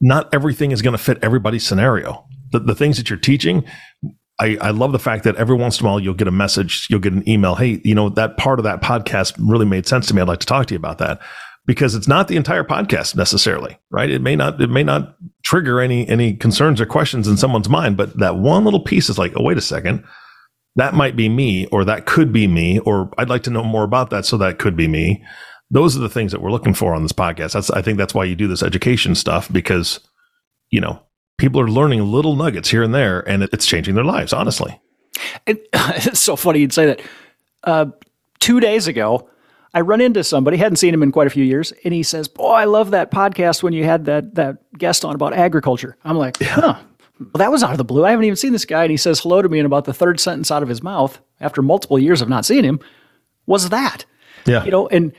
not 0.00 0.32
everything 0.34 0.70
is 0.70 0.82
going 0.82 0.96
to 0.96 1.02
fit 1.02 1.18
everybody's 1.22 1.66
scenario. 1.66 2.26
The, 2.52 2.60
the 2.60 2.74
things 2.74 2.98
that 2.98 3.08
you're 3.08 3.18
teaching, 3.18 3.64
I, 4.38 4.58
I 4.60 4.70
love 4.70 4.92
the 4.92 4.98
fact 4.98 5.24
that 5.24 5.36
every 5.36 5.56
once 5.56 5.80
in 5.80 5.86
a 5.86 5.88
while 5.88 6.00
you'll 6.00 6.14
get 6.14 6.28
a 6.28 6.32
message, 6.32 6.86
you'll 6.90 7.00
get 7.00 7.12
an 7.12 7.26
email. 7.28 7.54
Hey, 7.54 7.80
you 7.84 7.94
know, 7.94 8.10
that 8.10 8.36
part 8.36 8.58
of 8.58 8.64
that 8.64 8.82
podcast 8.82 9.34
really 9.38 9.66
made 9.66 9.86
sense 9.86 10.06
to 10.08 10.14
me. 10.14 10.20
I'd 10.20 10.28
like 10.28 10.40
to 10.40 10.46
talk 10.46 10.66
to 10.66 10.74
you 10.74 10.78
about 10.78 10.98
that 10.98 11.20
because 11.66 11.94
it's 11.94 12.06
not 12.06 12.28
the 12.28 12.36
entire 12.36 12.64
podcast 12.64 13.16
necessarily, 13.16 13.78
right? 13.90 14.10
It 14.10 14.20
may 14.20 14.36
not, 14.36 14.60
it 14.60 14.70
may 14.70 14.82
not 14.82 15.16
trigger 15.42 15.80
any, 15.80 16.06
any 16.08 16.34
concerns 16.34 16.80
or 16.80 16.86
questions 16.86 17.26
in 17.26 17.36
someone's 17.36 17.68
mind, 17.68 17.96
but 17.96 18.18
that 18.18 18.36
one 18.36 18.64
little 18.64 18.82
piece 18.82 19.08
is 19.08 19.18
like, 19.18 19.32
oh, 19.36 19.42
wait 19.42 19.56
a 19.56 19.62
second. 19.62 20.04
That 20.76 20.94
might 20.94 21.16
be 21.16 21.28
me, 21.28 21.66
or 21.66 21.84
that 21.84 22.06
could 22.06 22.32
be 22.32 22.46
me, 22.46 22.80
or 22.80 23.10
I'd 23.16 23.28
like 23.28 23.44
to 23.44 23.50
know 23.50 23.62
more 23.62 23.84
about 23.84 24.10
that. 24.10 24.26
So 24.26 24.36
that 24.38 24.58
could 24.58 24.76
be 24.76 24.88
me. 24.88 25.24
Those 25.70 25.96
are 25.96 26.00
the 26.00 26.08
things 26.08 26.32
that 26.32 26.40
we're 26.40 26.50
looking 26.50 26.74
for 26.74 26.94
on 26.94 27.02
this 27.02 27.12
podcast. 27.12 27.52
That's, 27.52 27.70
I 27.70 27.82
think 27.82 27.98
that's 27.98 28.14
why 28.14 28.24
you 28.24 28.34
do 28.34 28.48
this 28.48 28.62
education 28.62 29.14
stuff 29.14 29.50
because, 29.52 30.00
you 30.70 30.80
know, 30.80 31.00
people 31.38 31.60
are 31.60 31.68
learning 31.68 32.02
little 32.04 32.36
nuggets 32.36 32.70
here 32.70 32.82
and 32.82 32.94
there 32.94 33.20
and 33.28 33.42
it's 33.44 33.66
changing 33.66 33.94
their 33.94 34.04
lives, 34.04 34.32
honestly. 34.32 34.80
It, 35.46 35.68
it's 35.72 36.20
so 36.20 36.36
funny 36.36 36.60
you'd 36.60 36.72
say 36.72 36.86
that. 36.86 37.02
Uh, 37.62 37.86
two 38.40 38.60
days 38.60 38.86
ago, 38.86 39.30
I 39.72 39.80
run 39.80 40.00
into 40.00 40.22
somebody, 40.22 40.56
hadn't 40.56 40.76
seen 40.76 40.94
him 40.94 41.02
in 41.02 41.10
quite 41.10 41.26
a 41.26 41.30
few 41.30 41.44
years, 41.44 41.72
and 41.84 41.94
he 41.94 42.02
says, 42.02 42.28
Boy, 42.28 42.52
I 42.52 42.64
love 42.64 42.92
that 42.92 43.10
podcast 43.10 43.62
when 43.62 43.72
you 43.72 43.84
had 43.84 44.04
that 44.04 44.34
that 44.36 44.58
guest 44.78 45.04
on 45.04 45.14
about 45.14 45.32
agriculture. 45.32 45.96
I'm 46.04 46.16
like, 46.16 46.36
huh. 46.40 46.78
Well, 47.18 47.30
that 47.34 47.52
was 47.52 47.62
out 47.62 47.72
of 47.72 47.78
the 47.78 47.84
blue. 47.84 48.04
I 48.04 48.10
haven't 48.10 48.24
even 48.24 48.36
seen 48.36 48.52
this 48.52 48.64
guy. 48.64 48.82
And 48.84 48.90
he 48.90 48.96
says 48.96 49.20
hello 49.20 49.40
to 49.40 49.48
me, 49.48 49.58
and 49.58 49.66
about 49.66 49.84
the 49.84 49.94
third 49.94 50.18
sentence 50.18 50.50
out 50.50 50.62
of 50.62 50.68
his 50.68 50.82
mouth, 50.82 51.20
after 51.40 51.62
multiple 51.62 51.98
years 51.98 52.20
of 52.20 52.28
not 52.28 52.44
seeing 52.44 52.64
him, 52.64 52.80
was 53.46 53.68
that. 53.68 54.04
Yeah. 54.46 54.64
You 54.64 54.70
know, 54.70 54.88
and 54.88 55.12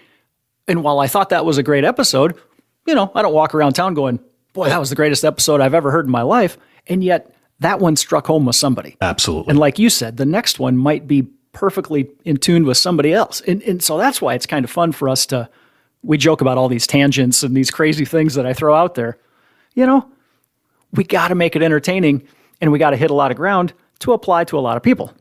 and 0.67 0.83
while 0.83 0.99
I 0.99 1.07
thought 1.07 1.29
that 1.29 1.45
was 1.45 1.57
a 1.57 1.63
great 1.63 1.83
episode, 1.83 2.37
you 2.85 2.95
know, 2.95 3.11
I 3.15 3.21
don't 3.21 3.33
walk 3.33 3.55
around 3.55 3.73
town 3.73 3.93
going, 3.93 4.19
Boy, 4.53 4.69
that 4.69 4.79
was 4.79 4.89
the 4.89 4.95
greatest 4.95 5.25
episode 5.25 5.61
I've 5.61 5.73
ever 5.73 5.91
heard 5.91 6.05
in 6.05 6.11
my 6.11 6.21
life. 6.21 6.57
And 6.87 7.03
yet 7.03 7.35
that 7.59 7.79
one 7.79 7.95
struck 7.95 8.25
home 8.25 8.45
with 8.45 8.55
somebody. 8.55 8.95
Absolutely. 9.01 9.51
And 9.51 9.59
like 9.59 9.77
you 9.77 9.89
said, 9.89 10.17
the 10.17 10.25
next 10.25 10.59
one 10.59 10.77
might 10.77 11.07
be 11.07 11.23
perfectly 11.51 12.09
in 12.23 12.37
tune 12.37 12.65
with 12.65 12.77
somebody 12.77 13.13
else. 13.13 13.41
And, 13.41 13.61
and 13.63 13.83
so 13.83 13.97
that's 13.97 14.21
why 14.21 14.33
it's 14.33 14.45
kind 14.45 14.63
of 14.63 14.71
fun 14.71 14.93
for 14.93 15.09
us 15.09 15.25
to, 15.27 15.49
we 16.03 16.17
joke 16.17 16.39
about 16.39 16.57
all 16.57 16.69
these 16.69 16.87
tangents 16.87 17.43
and 17.43 17.55
these 17.55 17.69
crazy 17.69 18.05
things 18.05 18.35
that 18.35 18.45
I 18.45 18.53
throw 18.53 18.73
out 18.75 18.95
there. 18.95 19.17
You 19.73 19.85
know, 19.85 20.09
we 20.95 21.03
got 21.03 21.29
to 21.29 21.35
make 21.35 21.55
it 21.55 21.61
entertaining 21.61 22.27
and 22.61 22.71
we 22.71 22.79
got 22.79 22.91
to 22.91 22.97
hit 22.97 23.11
a 23.11 23.13
lot 23.13 23.31
of 23.31 23.37
ground 23.37 23.73
to 23.99 24.13
apply 24.13 24.43
to 24.45 24.57
a 24.57 24.61
lot 24.61 24.77
of 24.77 24.83
people. 24.83 25.13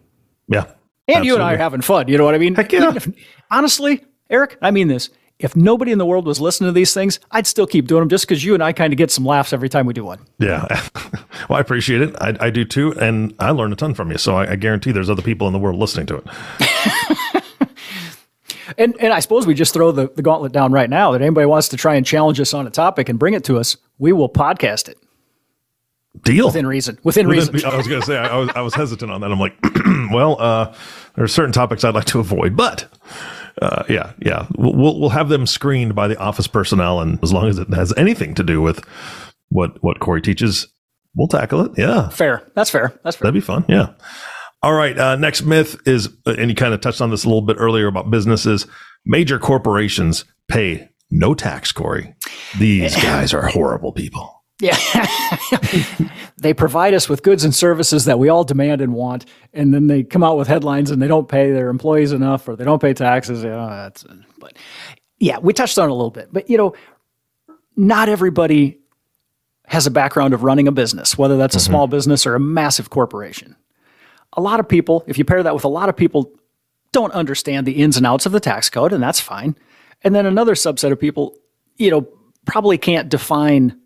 Yeah. 0.48 0.66
And 1.06 1.18
absolutely. 1.18 1.26
you 1.26 1.34
and 1.34 1.42
I 1.42 1.54
are 1.54 1.58
having 1.58 1.80
fun. 1.80 2.08
You 2.08 2.18
know 2.18 2.24
what 2.24 2.34
I 2.34 2.38
mean? 2.38 2.54
Heck 2.54 2.72
yeah. 2.72 2.94
If, 2.94 3.08
honestly, 3.50 4.04
Eric, 4.30 4.56
I 4.62 4.70
mean 4.70 4.88
this. 4.88 5.10
If 5.38 5.56
nobody 5.56 5.90
in 5.90 5.98
the 5.98 6.06
world 6.06 6.26
was 6.26 6.40
listening 6.40 6.68
to 6.68 6.72
these 6.72 6.94
things, 6.94 7.18
I'd 7.32 7.46
still 7.46 7.66
keep 7.66 7.88
doing 7.88 8.00
them 8.00 8.08
just 8.08 8.26
because 8.26 8.44
you 8.44 8.54
and 8.54 8.62
I 8.62 8.72
kind 8.72 8.92
of 8.92 8.96
get 8.96 9.10
some 9.10 9.26
laughs 9.26 9.52
every 9.52 9.68
time 9.68 9.84
we 9.84 9.92
do 9.92 10.04
one. 10.04 10.20
Yeah. 10.38 10.64
well, 11.48 11.58
I 11.58 11.60
appreciate 11.60 12.02
it. 12.02 12.14
I, 12.20 12.36
I, 12.40 12.50
do 12.50 12.64
too. 12.64 12.92
And 12.92 13.34
I 13.40 13.50
learn 13.50 13.72
a 13.72 13.76
ton 13.76 13.94
from 13.94 14.12
you. 14.12 14.18
So 14.18 14.36
I, 14.36 14.52
I 14.52 14.56
guarantee 14.56 14.92
there's 14.92 15.10
other 15.10 15.22
people 15.22 15.48
in 15.48 15.52
the 15.52 15.58
world 15.58 15.78
listening 15.78 16.06
to 16.06 16.16
it. 16.16 17.44
and, 18.78 18.96
and 19.00 19.12
I 19.12 19.18
suppose 19.18 19.44
we 19.44 19.54
just 19.54 19.74
throw 19.74 19.90
the, 19.90 20.08
the 20.14 20.22
gauntlet 20.22 20.52
down 20.52 20.70
right 20.70 20.88
now 20.88 21.10
that 21.12 21.20
anybody 21.20 21.46
wants 21.46 21.68
to 21.68 21.76
try 21.76 21.96
and 21.96 22.06
challenge 22.06 22.38
us 22.38 22.54
on 22.54 22.66
a 22.66 22.70
topic 22.70 23.08
and 23.08 23.18
bring 23.18 23.34
it 23.34 23.44
to 23.44 23.58
us, 23.58 23.76
we 23.98 24.12
will 24.12 24.28
podcast 24.28 24.88
it. 24.88 24.98
Deal 26.22 26.46
within 26.46 26.66
reason. 26.66 26.98
Within, 27.02 27.26
within 27.26 27.52
reason. 27.52 27.70
I 27.70 27.76
was 27.76 27.88
going 27.88 28.00
to 28.00 28.06
say 28.06 28.16
I 28.16 28.36
was 28.36 28.48
I 28.54 28.60
was 28.60 28.74
hesitant 28.74 29.10
on 29.10 29.20
that. 29.20 29.32
I'm 29.32 29.40
like, 29.40 29.56
well, 30.12 30.40
uh, 30.40 30.74
there 31.16 31.24
are 31.24 31.28
certain 31.28 31.52
topics 31.52 31.82
I'd 31.82 31.94
like 31.94 32.04
to 32.06 32.20
avoid, 32.20 32.56
but 32.56 32.86
uh, 33.60 33.84
yeah, 33.88 34.12
yeah, 34.20 34.46
we'll 34.56 34.98
we'll 34.98 35.10
have 35.10 35.28
them 35.28 35.46
screened 35.46 35.94
by 35.94 36.08
the 36.08 36.16
office 36.18 36.46
personnel, 36.46 37.00
and 37.00 37.18
as 37.22 37.32
long 37.32 37.48
as 37.48 37.58
it 37.58 37.72
has 37.74 37.92
anything 37.96 38.34
to 38.34 38.42
do 38.42 38.60
with 38.60 38.84
what 39.48 39.82
what 39.82 40.00
Corey 40.00 40.22
teaches, 40.22 40.68
we'll 41.14 41.28
tackle 41.28 41.60
it. 41.62 41.72
Yeah, 41.76 42.08
fair. 42.10 42.50
That's 42.54 42.70
fair. 42.70 42.98
That's 43.02 43.16
fair. 43.16 43.24
That'd 43.24 43.34
be 43.34 43.44
fun. 43.44 43.64
Yeah. 43.68 43.94
All 44.62 44.72
right. 44.72 44.98
Uh, 44.98 45.16
next 45.16 45.42
myth 45.42 45.76
is, 45.86 46.08
uh, 46.26 46.34
and 46.38 46.48
you 46.48 46.56
kind 46.56 46.72
of 46.72 46.80
touched 46.80 47.00
on 47.00 47.10
this 47.10 47.24
a 47.24 47.28
little 47.28 47.42
bit 47.42 47.56
earlier 47.58 47.86
about 47.86 48.10
businesses. 48.10 48.66
Major 49.04 49.38
corporations 49.38 50.24
pay 50.48 50.88
no 51.10 51.34
tax. 51.34 51.70
Corey, 51.70 52.14
these 52.58 52.96
guys 53.02 53.34
are 53.34 53.46
horrible 53.46 53.92
people. 53.92 54.33
Yeah. 54.60 54.76
they 56.36 56.54
provide 56.54 56.94
us 56.94 57.08
with 57.08 57.22
goods 57.22 57.44
and 57.44 57.54
services 57.54 58.04
that 58.04 58.18
we 58.18 58.28
all 58.28 58.44
demand 58.44 58.80
and 58.80 58.94
want, 58.94 59.26
and 59.52 59.74
then 59.74 59.88
they 59.88 60.02
come 60.04 60.22
out 60.22 60.36
with 60.36 60.48
headlines 60.48 60.90
and 60.90 61.02
they 61.02 61.08
don't 61.08 61.28
pay 61.28 61.50
their 61.50 61.68
employees 61.68 62.12
enough 62.12 62.48
or 62.48 62.56
they 62.56 62.64
don't 62.64 62.80
pay 62.80 62.94
taxes. 62.94 63.42
You 63.42 63.50
know, 63.50 63.68
that's, 63.68 64.04
but 64.38 64.56
yeah, 65.18 65.38
we 65.38 65.52
touched 65.52 65.78
on 65.78 65.88
it 65.88 65.92
a 65.92 65.94
little 65.94 66.10
bit. 66.10 66.28
But, 66.32 66.48
you 66.48 66.56
know, 66.56 66.74
not 67.76 68.08
everybody 68.08 68.78
has 69.66 69.86
a 69.86 69.90
background 69.90 70.34
of 70.34 70.42
running 70.42 70.68
a 70.68 70.72
business, 70.72 71.18
whether 71.18 71.36
that's 71.36 71.54
a 71.54 71.58
mm-hmm. 71.58 71.72
small 71.72 71.86
business 71.86 72.26
or 72.26 72.34
a 72.34 72.40
massive 72.40 72.90
corporation. 72.90 73.56
A 74.34 74.40
lot 74.40 74.60
of 74.60 74.68
people, 74.68 75.04
if 75.06 75.18
you 75.18 75.24
pair 75.24 75.42
that 75.42 75.54
with 75.54 75.64
a 75.64 75.68
lot 75.68 75.88
of 75.88 75.96
people, 75.96 76.32
don't 76.92 77.12
understand 77.12 77.66
the 77.66 77.82
ins 77.82 77.96
and 77.96 78.06
outs 78.06 78.26
of 78.26 78.32
the 78.32 78.40
tax 78.40 78.68
code, 78.68 78.92
and 78.92 79.02
that's 79.02 79.20
fine. 79.20 79.56
And 80.02 80.14
then 80.14 80.26
another 80.26 80.54
subset 80.54 80.92
of 80.92 81.00
people, 81.00 81.36
you 81.76 81.90
know, 81.90 82.06
probably 82.44 82.78
can't 82.78 83.08
define 83.08 83.80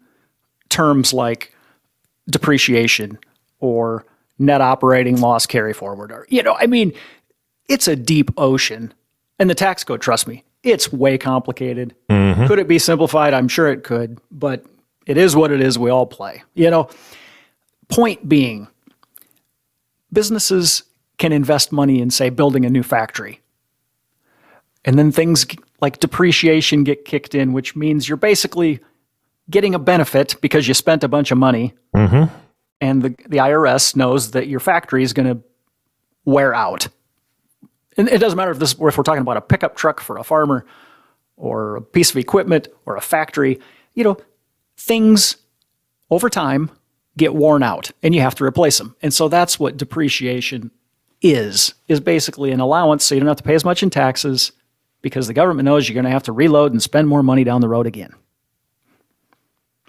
terms 0.69 1.13
like 1.13 1.55
depreciation 2.29 3.19
or 3.61 4.05
net 4.39 4.61
operating 4.61 5.21
loss 5.21 5.47
carry 5.47 5.73
forward 5.73 6.13
or 6.13 6.27
you 6.29 6.43
know 6.43 6.55
i 6.59 6.67
mean 6.67 6.93
it's 7.69 7.87
a 7.87 7.95
deep 7.95 8.31
ocean. 8.39 8.93
And 9.39 9.49
the 9.49 9.55
tax 9.55 9.85
code 9.85 10.01
trust 10.01 10.27
me 10.27 10.45
it's 10.65 10.93
way 10.93 11.17
complicated. 11.19 11.95
Mm-hmm. 12.11 12.47
could 12.47 12.59
it 12.59 12.67
be 12.67 12.81
simplified? 12.81 13.33
I'm 13.33 13.49
sure 13.49 13.69
it 13.69 13.85
could 13.85 14.19
but 14.31 14.65
it 15.07 15.17
is 15.17 15.37
what 15.37 15.53
it 15.53 15.61
is. 15.61 15.79
We 15.79 15.91
all 15.91 16.07
play 16.07 16.43
you 16.55 16.71
know. 16.71 16.89
Point 17.89 18.29
being 18.29 18.69
businesses 20.13 20.83
can 21.17 21.33
invest 21.33 21.73
money 21.73 22.01
in 22.01 22.11
say 22.11 22.31
building 22.31 22.67
a 22.67 22.71
new 22.71 22.83
factory. 22.83 23.41
And 24.85 24.99
then 24.99 25.11
things 25.11 25.47
like 25.81 26.01
depreciation 26.01 26.85
get 26.85 27.05
kicked 27.05 27.35
in 27.35 27.53
which 27.53 27.77
means 27.77 28.09
you're 28.09 28.17
basically 28.17 28.81
getting 29.51 29.75
a 29.75 29.79
benefit 29.79 30.37
because 30.41 30.69
you 30.69 30.75
spent 30.75 31.05
a 31.05 31.09
bunch 31.09 31.31
of 31.31 31.39
money, 31.39 31.75
mm-hmm. 31.95 32.33
and 32.81 33.03
the 33.03 33.09
the 33.29 33.39
IRS 33.39 33.97
knows 33.97 34.33
that 34.33 34.49
your 34.49 34.61
factory 34.61 35.03
is 35.03 35.13
going 35.13 35.29
to 35.29 35.43
wear 36.25 36.55
out. 36.55 36.89
And 37.97 38.09
it 38.09 38.19
doesn't 38.19 38.37
matter 38.37 38.51
if 38.51 38.59
this 38.59 38.73
if 38.73 38.79
we're 38.79 39.03
talking 39.03 39.23
about 39.23 39.37
a 39.37 39.41
pickup 39.41 39.77
truck 39.77 40.01
for 40.01 40.19
a 40.19 40.25
farmer, 40.25 40.65
or 41.37 41.77
a 41.77 41.83
piece 41.83 42.11
of 42.11 42.17
equipment, 42.17 42.69
or 42.87 42.97
a 42.97 43.01
factory. 43.01 43.61
You 43.95 44.05
know, 44.05 44.17
things 44.77 45.37
over 46.11 46.31
time 46.31 46.71
get 47.17 47.35
worn 47.35 47.63
out, 47.63 47.91
and 48.03 48.15
you 48.15 48.21
have 48.21 48.35
to 48.37 48.45
replace 48.45 48.79
them. 48.79 48.95
And 49.03 49.13
so 49.13 49.29
that's 49.29 49.59
what 49.59 49.77
depreciation 49.77 50.71
is 51.21 51.75
is 51.89 51.99
basically 52.01 52.53
an 52.53 52.61
allowance, 52.61 53.05
so 53.05 53.15
you 53.15 53.21
don't 53.21 53.29
have 53.29 53.39
to 53.39 53.43
pay 53.43 53.55
as 53.55 53.65
much 53.65 53.83
in 53.83 53.91
taxes 53.91 54.53
because 55.03 55.27
the 55.27 55.35
government 55.35 55.65
knows 55.65 55.89
you're 55.89 55.95
going 55.95 56.05
to 56.05 56.11
have 56.11 56.23
to 56.25 56.33
reload 56.33 56.73
and 56.73 56.83
spend 56.83 57.09
more 57.09 57.23
money 57.23 57.45
down 57.45 57.61
the 57.61 57.69
road 57.69 57.87
again. 57.87 58.15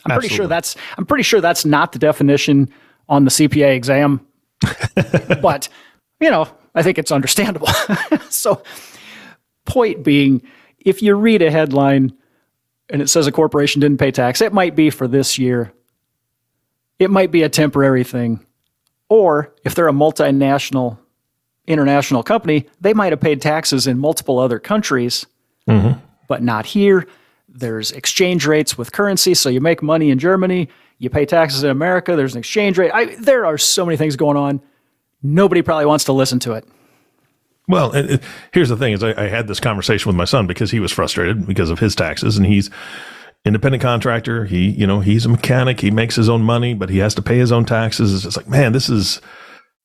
I'm 0.06 0.12
Absolutely. 0.12 0.30
pretty 0.30 0.36
sure 0.36 0.48
that's 0.48 0.76
I'm 0.98 1.06
pretty 1.06 1.24
sure 1.24 1.42
that's 1.42 1.66
not 1.66 1.92
the 1.92 2.00
definition 2.00 2.70
on 3.10 3.26
the 3.26 3.32
CPA 3.32 3.76
exam. 3.76 4.26
but, 5.42 5.68
you 6.20 6.30
know, 6.30 6.48
I 6.76 6.84
think 6.84 6.98
it's 6.98 7.12
understandable. 7.12 7.68
so 8.30 8.62
point 9.66 10.04
being, 10.04 10.42
if 10.80 11.02
you 11.02 11.16
read 11.16 11.42
a 11.42 11.52
headline 11.52 12.14
and 12.90 13.02
it 13.02 13.10
says 13.10 13.28
a 13.28 13.32
corporation 13.32 13.82
didn't 13.82 14.00
pay 14.00 14.12
tax, 14.12 14.42
it 14.42 14.54
might 14.54 14.76
be 14.76 14.90
for 14.90 15.08
this 15.08 15.38
year. 15.38 15.74
It 17.00 17.10
might 17.10 17.32
be 17.32 17.44
a 17.44 17.50
temporary 17.50 18.04
thing. 18.04 18.46
Or 19.10 19.54
if 19.66 19.74
they're 19.74 19.88
a 19.88 19.94
multinational 19.94 20.98
international 21.66 22.24
company, 22.24 22.68
they 22.82 22.94
might 22.94 23.12
have 23.12 23.20
paid 23.20 23.42
taxes 23.42 23.88
in 23.88 23.98
multiple 23.98 24.40
other 24.40 24.60
countries, 24.60 25.26
mm-hmm. 25.68 26.00
but 26.28 26.44
not 26.44 26.66
here. 26.66 27.08
There's 27.60 27.92
exchange 27.92 28.46
rates 28.48 28.78
with 28.78 28.92
currency. 28.92 29.34
So 29.34 29.50
you 29.50 29.62
make 29.62 29.84
money 29.84 30.10
in 30.10 30.20
Germany, 30.20 30.70
you 30.98 31.10
pay 31.10 31.26
taxes 31.26 31.64
in 31.64 31.70
America, 31.70 32.16
there's 32.16 32.34
an 32.34 32.40
exchange 32.40 32.78
rate. 32.78 32.92
I, 32.94 33.16
there 33.16 33.46
are 33.46 33.58
so 33.58 33.86
many 33.86 33.98
things 33.98 34.16
going 34.16 34.38
on. 34.38 34.62
Nobody 35.22 35.62
probably 35.62 35.86
wants 35.86 36.06
to 36.06 36.14
listen 36.14 36.40
to 36.40 36.54
it. 36.54 36.66
Well, 37.68 37.92
it, 37.92 38.12
it, 38.12 38.24
here's 38.52 38.70
the 38.70 38.78
thing: 38.78 38.94
is 38.94 39.04
I, 39.04 39.26
I, 39.26 39.28
had 39.28 39.48
this 39.48 39.60
conversation 39.60 40.10
with 40.10 40.16
my 40.16 40.26
son 40.26 40.48
because 40.48 40.72
he 40.72 40.80
was 40.80 40.92
frustrated 40.92 41.46
because 41.46 41.70
of 41.70 41.80
his 41.80 41.94
taxes, 41.94 42.36
and 42.36 42.46
he's 42.46 42.72
independent 43.46 43.84
contractor. 43.84 44.46
He, 44.46 44.70
you 44.70 44.88
know, 44.88 45.02
he's 45.02 45.26
a 45.26 45.30
mechanic. 45.30 45.82
He 45.82 45.92
makes 45.92 46.16
his 46.16 46.30
own 46.30 46.42
money, 46.42 46.74
but 46.74 46.90
he 46.90 46.98
has 46.98 47.14
to 47.16 47.22
pay 47.22 47.38
his 47.38 47.52
own 47.52 47.66
taxes. 47.66 48.26
It's 48.26 48.38
like, 48.38 48.48
man, 48.48 48.72
this 48.72 48.90
is 48.90 49.22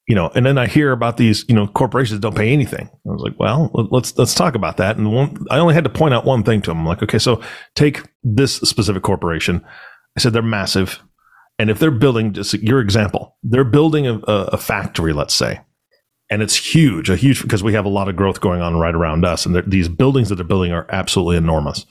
you 0.07 0.15
know, 0.15 0.31
and 0.35 0.45
then 0.45 0.59
I 0.59 0.67
hear 0.67 0.93
about 0.93 1.17
these, 1.17 1.45
you 1.49 1.55
know, 1.55 1.67
corporations 1.67 2.21
don't 2.21 2.37
pay 2.37 2.53
anything. 2.53 2.91
I 2.93 3.11
was 3.11 3.23
like, 3.23 3.39
well, 3.39 3.71
let's 3.91 4.17
let's 4.19 4.35
talk 4.35 4.55
about 4.55 4.77
that. 4.77 4.97
And 4.97 5.13
one, 5.13 5.47
I 5.51 5.59
only 5.59 5.75
had 5.75 5.85
to 5.85 5.91
point 5.91 6.15
out 6.15 6.27
one 6.27 6.43
thing 6.43 6.61
to 6.63 6.71
him. 6.71 6.81
I'm 6.81 6.87
like, 6.87 7.03
okay, 7.03 7.19
so 7.19 7.41
take 7.75 8.03
this 8.23 8.57
specific 8.57 9.03
corporation. 9.03 9.65
I 10.17 10.21
said 10.21 10.33
they're 10.33 10.43
massive. 10.43 11.01
And 11.59 11.71
if 11.71 11.79
they're 11.79 11.91
building, 11.91 12.33
just 12.33 12.55
your 12.55 12.81
example, 12.81 13.37
they're 13.43 13.65
building 13.65 14.07
a, 14.07 14.19
a 14.27 14.59
factory, 14.59 15.13
let's 15.13 15.35
say, 15.35 15.61
and 16.31 16.43
it's 16.43 16.57
huge, 16.57 17.09
a 17.09 17.17
huge 17.17 17.43
because 17.43 17.63
we 17.63 17.73
have 17.75 17.85
a 17.85 17.91
lot 17.91 18.09
of 18.09 18.17
growth 18.17 18.41
going 18.41 18.61
on 18.61 18.77
right 18.77 18.95
around 18.95 19.25
us, 19.25 19.47
and 19.47 19.63
these 19.71 19.89
buildings 19.89 20.29
that 20.29 20.35
they're 20.35 20.45
building 20.45 20.73
are 20.73 20.87
absolutely 20.91 21.37
enormous. 21.37 21.87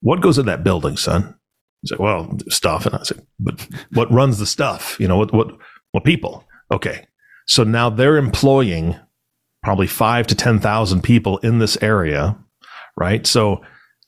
What 0.00 0.20
goes 0.20 0.38
in 0.38 0.46
that 0.46 0.62
building, 0.62 0.96
son? 0.96 1.34
He's 1.82 1.92
like, 1.92 2.00
well, 2.00 2.36
stuff, 2.48 2.86
and 2.86 2.94
I 2.94 3.02
said, 3.02 3.26
but 3.40 3.66
what 3.92 4.12
runs 4.12 4.38
the 4.38 4.46
stuff? 4.46 4.96
You 5.00 5.08
know, 5.08 5.16
what 5.16 5.32
what 5.32 5.56
what 5.92 6.04
people? 6.04 6.44
Okay, 6.70 7.06
so 7.48 7.64
now 7.64 7.90
they're 7.90 8.16
employing 8.16 8.96
probably 9.62 9.86
five 9.86 10.26
to 10.28 10.34
ten 10.34 10.60
thousand 10.60 11.02
people 11.02 11.38
in 11.38 11.58
this 11.58 11.76
area, 11.82 12.36
right? 12.96 13.26
So 13.26 13.62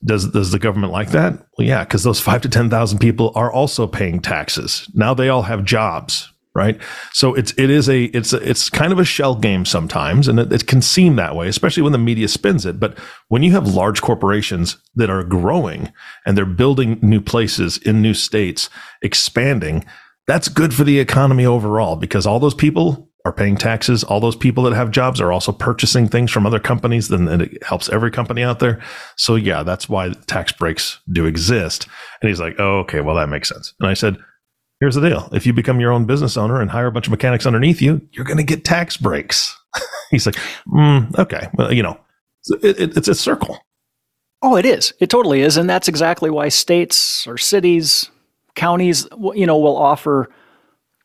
does 0.04 0.30
does 0.30 0.52
the 0.52 0.58
government 0.58 0.92
like 0.92 1.10
that? 1.10 1.32
Well, 1.58 1.66
yeah, 1.66 1.84
because 1.84 2.02
those 2.02 2.20
five 2.20 2.42
to 2.42 2.48
ten 2.48 2.70
thousand 2.70 2.98
people 2.98 3.32
are 3.34 3.52
also 3.52 3.86
paying 3.86 4.20
taxes. 4.20 4.88
Now 4.94 5.14
they 5.14 5.28
all 5.28 5.42
have 5.42 5.64
jobs, 5.64 6.32
right? 6.54 6.80
So 7.12 7.34
it's 7.34 7.52
it 7.58 7.70
is 7.70 7.88
a 7.88 8.04
it's 8.04 8.32
a, 8.32 8.48
it's 8.48 8.68
kind 8.68 8.92
of 8.92 8.98
a 8.98 9.04
shell 9.04 9.34
game 9.34 9.64
sometimes, 9.64 10.28
and 10.28 10.38
it, 10.38 10.52
it, 10.52 10.66
can 10.66 10.82
seem 10.82 11.16
that 11.16 11.34
way, 11.34 11.48
especially 11.48 11.82
when 11.82 11.92
the 11.92 11.98
media 11.98 12.28
spins 12.28 12.64
it. 12.64 12.80
But 12.80 12.98
when 13.28 13.42
you 13.42 13.52
have 13.52 13.68
large 13.68 14.02
corporations 14.02 14.76
that 14.94 15.10
are 15.10 15.24
growing 15.24 15.92
and 16.24 16.36
they're 16.36 16.46
building 16.46 16.98
new 17.02 17.20
places 17.20 17.78
in 17.78 18.02
new 18.02 18.14
states, 18.14 18.70
expanding, 19.02 19.84
that's 20.26 20.48
good 20.48 20.72
for 20.72 20.84
the 20.84 20.98
economy 20.98 21.44
overall 21.44 21.96
because 21.96 22.26
all 22.26 22.40
those 22.40 22.54
people 22.54 23.09
are 23.24 23.32
paying 23.32 23.56
taxes. 23.56 24.02
All 24.04 24.20
those 24.20 24.36
people 24.36 24.64
that 24.64 24.74
have 24.74 24.90
jobs 24.90 25.20
are 25.20 25.32
also 25.32 25.52
purchasing 25.52 26.08
things 26.08 26.30
from 26.30 26.46
other 26.46 26.58
companies. 26.58 27.08
Then 27.08 27.28
it 27.28 27.62
helps 27.62 27.88
every 27.90 28.10
company 28.10 28.42
out 28.42 28.60
there. 28.60 28.80
So 29.16 29.34
yeah, 29.34 29.62
that's 29.62 29.88
why 29.88 30.12
tax 30.26 30.52
breaks 30.52 30.98
do 31.12 31.26
exist. 31.26 31.86
And 32.22 32.28
he's 32.28 32.40
like, 32.40 32.56
oh, 32.58 32.78
okay, 32.80 33.00
well 33.00 33.16
that 33.16 33.28
makes 33.28 33.48
sense. 33.48 33.74
And 33.80 33.88
I 33.88 33.94
said, 33.94 34.18
here's 34.80 34.94
the 34.94 35.08
deal: 35.08 35.28
if 35.32 35.46
you 35.46 35.52
become 35.52 35.80
your 35.80 35.92
own 35.92 36.06
business 36.06 36.36
owner 36.36 36.60
and 36.60 36.70
hire 36.70 36.86
a 36.86 36.92
bunch 36.92 37.06
of 37.06 37.10
mechanics 37.10 37.46
underneath 37.46 37.82
you, 37.82 38.00
you're 38.12 38.24
going 38.24 38.38
to 38.38 38.42
get 38.42 38.64
tax 38.64 38.96
breaks. 38.96 39.56
he's 40.10 40.26
like, 40.26 40.36
mm, 40.68 41.16
okay, 41.18 41.48
well, 41.54 41.72
you 41.72 41.82
know, 41.82 41.98
it, 42.62 42.80
it, 42.80 42.96
it's 42.96 43.08
a 43.08 43.14
circle. 43.14 43.58
Oh, 44.42 44.56
it 44.56 44.64
is. 44.64 44.94
It 45.00 45.10
totally 45.10 45.42
is, 45.42 45.58
and 45.58 45.68
that's 45.68 45.88
exactly 45.88 46.30
why 46.30 46.48
states 46.48 47.26
or 47.26 47.36
cities, 47.36 48.10
counties, 48.54 49.06
you 49.34 49.44
know, 49.44 49.58
will 49.58 49.76
offer 49.76 50.30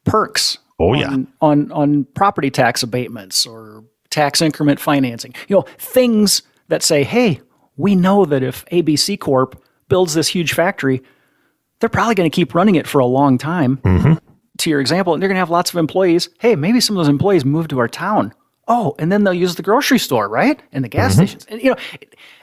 perks 0.05 0.57
Oh 0.79 0.93
on, 0.93 0.99
yeah. 0.99 1.17
On 1.41 1.71
on 1.71 2.05
property 2.15 2.49
tax 2.49 2.83
abatements 2.83 3.45
or 3.45 3.83
tax 4.09 4.41
increment 4.41 4.79
financing. 4.79 5.33
You 5.47 5.57
know, 5.57 5.65
things 5.77 6.41
that 6.67 6.83
say, 6.83 7.03
"Hey, 7.03 7.41
we 7.77 7.95
know 7.95 8.25
that 8.25 8.43
if 8.43 8.65
ABC 8.65 9.19
Corp 9.19 9.61
builds 9.87 10.13
this 10.13 10.27
huge 10.27 10.53
factory, 10.53 11.01
they're 11.79 11.89
probably 11.89 12.15
going 12.15 12.29
to 12.29 12.35
keep 12.35 12.53
running 12.53 12.75
it 12.75 12.87
for 12.87 12.99
a 12.99 13.05
long 13.05 13.37
time." 13.37 13.77
Mm-hmm. 13.77 14.13
To 14.59 14.69
your 14.69 14.79
example, 14.79 15.13
and 15.13 15.21
they're 15.21 15.27
going 15.27 15.35
to 15.35 15.39
have 15.39 15.49
lots 15.49 15.69
of 15.71 15.75
employees. 15.75 16.29
Hey, 16.39 16.55
maybe 16.55 16.79
some 16.79 16.95
of 16.95 17.01
those 17.01 17.09
employees 17.09 17.43
move 17.43 17.67
to 17.69 17.79
our 17.79 17.89
town. 17.89 18.33
Oh, 18.69 18.95
and 18.97 19.11
then 19.11 19.23
they'll 19.23 19.33
use 19.33 19.55
the 19.55 19.61
grocery 19.61 19.99
store, 19.99 20.29
right? 20.29 20.61
And 20.71 20.83
the 20.83 20.87
gas 20.89 21.11
mm-hmm. 21.11 21.25
stations. 21.25 21.45
And 21.49 21.61
you 21.61 21.71
know, 21.71 21.75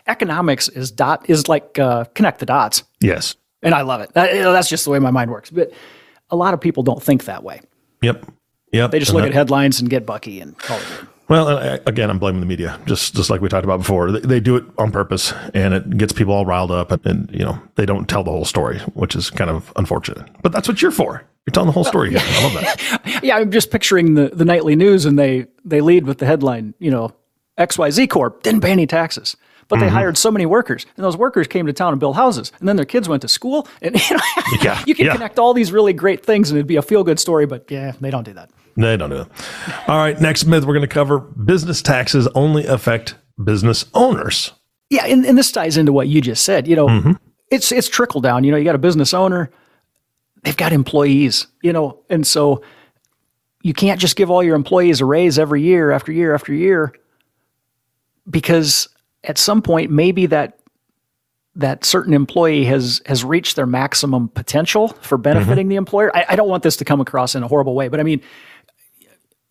economics 0.06 0.68
is 0.68 0.90
dot 0.90 1.24
is 1.28 1.48
like 1.48 1.78
uh, 1.78 2.04
connect 2.14 2.38
the 2.38 2.46
dots. 2.46 2.84
Yes. 3.00 3.34
And 3.62 3.74
I 3.74 3.82
love 3.82 4.00
it. 4.00 4.12
That, 4.14 4.34
you 4.34 4.42
know, 4.42 4.52
that's 4.52 4.68
just 4.68 4.84
the 4.84 4.90
way 4.90 4.98
my 4.98 5.10
mind 5.10 5.30
works. 5.30 5.50
But 5.50 5.72
a 6.30 6.36
lot 6.36 6.52
of 6.54 6.60
people 6.60 6.82
don't 6.82 7.02
think 7.02 7.24
that 7.24 7.42
way. 7.42 7.60
Yep. 8.02 8.26
Yep. 8.72 8.90
They 8.90 8.98
just 8.98 9.10
and 9.10 9.16
look 9.16 9.24
that, 9.24 9.30
at 9.30 9.34
headlines 9.34 9.80
and 9.80 9.88
get 9.88 10.06
Bucky 10.06 10.40
and 10.40 10.56
call 10.58 10.78
it 10.78 10.86
good. 10.88 11.08
Well, 11.28 11.80
again, 11.86 12.10
I'm 12.10 12.18
blaming 12.18 12.40
the 12.40 12.46
media, 12.46 12.78
just 12.84 13.14
just 13.14 13.30
like 13.30 13.40
we 13.40 13.48
talked 13.48 13.64
about 13.64 13.78
before. 13.78 14.12
They, 14.12 14.20
they, 14.20 14.40
do 14.40 14.56
it 14.56 14.64
on 14.76 14.90
purpose, 14.92 15.32
and 15.54 15.72
it 15.72 15.96
gets 15.96 16.12
people 16.12 16.34
all 16.34 16.44
riled 16.44 16.70
up, 16.70 16.92
and, 16.92 17.06
and, 17.06 17.30
you 17.30 17.42
know 17.44 17.58
they 17.76 17.86
don't 17.86 18.06
tell 18.06 18.22
the 18.22 18.30
whole 18.30 18.44
story, 18.44 18.80
which 18.92 19.16
is 19.16 19.30
kind 19.30 19.48
of 19.48 19.72
unfortunate. 19.76 20.28
But 20.42 20.52
that's 20.52 20.68
what 20.68 20.82
you're 20.82 20.90
for. 20.90 21.24
You're 21.46 21.52
telling 21.52 21.68
the 21.68 21.72
whole 21.72 21.84
story. 21.84 22.10
Well, 22.10 22.22
yeah. 22.22 22.38
I 22.38 22.42
love 22.42 22.52
that. 22.54 23.20
yeah, 23.22 23.36
I'm 23.36 23.50
just 23.50 23.70
picturing 23.70 24.12
the 24.12 24.28
the 24.28 24.44
nightly 24.44 24.76
news, 24.76 25.06
and 25.06 25.18
they 25.18 25.46
they 25.64 25.80
lead 25.80 26.06
with 26.06 26.18
the 26.18 26.26
headline, 26.26 26.74
you 26.78 26.90
know, 26.90 27.14
XYZ 27.56 28.10
Corp 28.10 28.42
didn't 28.42 28.60
pay 28.60 28.72
any 28.72 28.86
taxes 28.86 29.36
but 29.72 29.80
they 29.80 29.86
mm-hmm. 29.86 29.94
hired 29.94 30.18
so 30.18 30.30
many 30.30 30.44
workers, 30.44 30.84
and 30.98 31.04
those 31.04 31.16
workers 31.16 31.46
came 31.46 31.64
to 31.64 31.72
town 31.72 31.94
and 31.94 31.98
built 31.98 32.14
houses, 32.14 32.52
and 32.60 32.68
then 32.68 32.76
their 32.76 32.84
kids 32.84 33.08
went 33.08 33.22
to 33.22 33.28
school, 33.28 33.66
and 33.80 33.98
you, 34.10 34.16
know, 34.16 34.22
yeah, 34.60 34.84
you 34.86 34.94
can 34.94 35.06
yeah. 35.06 35.12
connect 35.14 35.38
all 35.38 35.54
these 35.54 35.72
really 35.72 35.94
great 35.94 36.22
things, 36.22 36.50
and 36.50 36.58
it'd 36.58 36.66
be 36.66 36.76
a 36.76 36.82
feel 36.82 37.02
good 37.02 37.18
story. 37.18 37.46
But 37.46 37.70
yeah, 37.70 37.92
they 37.98 38.10
don't 38.10 38.24
do 38.24 38.34
that. 38.34 38.50
They 38.76 38.98
don't 38.98 39.08
do 39.08 39.16
that. 39.16 39.88
All 39.88 39.96
right, 39.96 40.20
next 40.20 40.44
myth 40.44 40.66
we're 40.66 40.74
going 40.74 40.86
to 40.86 40.94
cover: 40.94 41.20
business 41.20 41.80
taxes 41.80 42.28
only 42.34 42.66
affect 42.66 43.14
business 43.42 43.86
owners. 43.94 44.52
Yeah, 44.90 45.06
and, 45.06 45.24
and 45.24 45.38
this 45.38 45.50
ties 45.50 45.78
into 45.78 45.90
what 45.90 46.06
you 46.06 46.20
just 46.20 46.44
said. 46.44 46.68
You 46.68 46.76
know, 46.76 46.88
mm-hmm. 46.88 47.12
it's 47.50 47.72
it's 47.72 47.88
trickle 47.88 48.20
down. 48.20 48.44
You 48.44 48.50
know, 48.50 48.58
you 48.58 48.64
got 48.64 48.74
a 48.74 48.78
business 48.78 49.14
owner, 49.14 49.50
they've 50.42 50.54
got 50.54 50.74
employees. 50.74 51.46
You 51.62 51.72
know, 51.72 52.04
and 52.10 52.26
so 52.26 52.62
you 53.62 53.72
can't 53.72 53.98
just 53.98 54.16
give 54.16 54.30
all 54.30 54.42
your 54.42 54.54
employees 54.54 55.00
a 55.00 55.06
raise 55.06 55.38
every 55.38 55.62
year 55.62 55.92
after 55.92 56.12
year 56.12 56.34
after 56.34 56.52
year 56.52 56.92
because 58.28 58.88
at 59.24 59.38
some 59.38 59.62
point 59.62 59.90
maybe 59.90 60.26
that 60.26 60.58
that 61.54 61.84
certain 61.84 62.14
employee 62.14 62.64
has 62.64 63.02
has 63.06 63.24
reached 63.24 63.56
their 63.56 63.66
maximum 63.66 64.28
potential 64.28 64.88
for 64.88 65.18
benefiting 65.18 65.64
mm-hmm. 65.64 65.70
the 65.70 65.76
employer. 65.76 66.14
I, 66.16 66.24
I, 66.30 66.36
don't 66.36 66.48
want 66.48 66.62
this 66.62 66.76
to 66.78 66.84
come 66.84 67.00
across 67.00 67.34
in 67.34 67.42
a 67.42 67.48
horrible 67.48 67.74
way, 67.74 67.88
but 67.88 68.00
I 68.00 68.04
mean, 68.04 68.22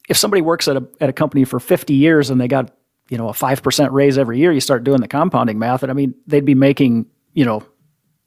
if 0.09 0.17
somebody 0.17 0.41
works 0.41 0.67
at 0.67 0.77
a 0.77 0.87
at 0.99 1.09
a 1.09 1.13
company 1.13 1.45
for 1.45 1.59
50 1.59 1.93
years 1.93 2.29
and 2.29 2.41
they 2.41 2.47
got 2.47 2.73
you 3.09 3.17
know 3.17 3.29
a 3.29 3.33
five 3.33 3.61
percent 3.61 3.91
raise 3.91 4.17
every 4.17 4.39
year, 4.39 4.51
you 4.51 4.61
start 4.61 4.83
doing 4.83 5.01
the 5.01 5.07
compounding 5.07 5.59
math, 5.59 5.83
and 5.83 5.91
I 5.91 5.93
mean 5.93 6.15
they'd 6.25 6.45
be 6.45 6.55
making 6.55 7.05
you 7.33 7.45
know 7.45 7.63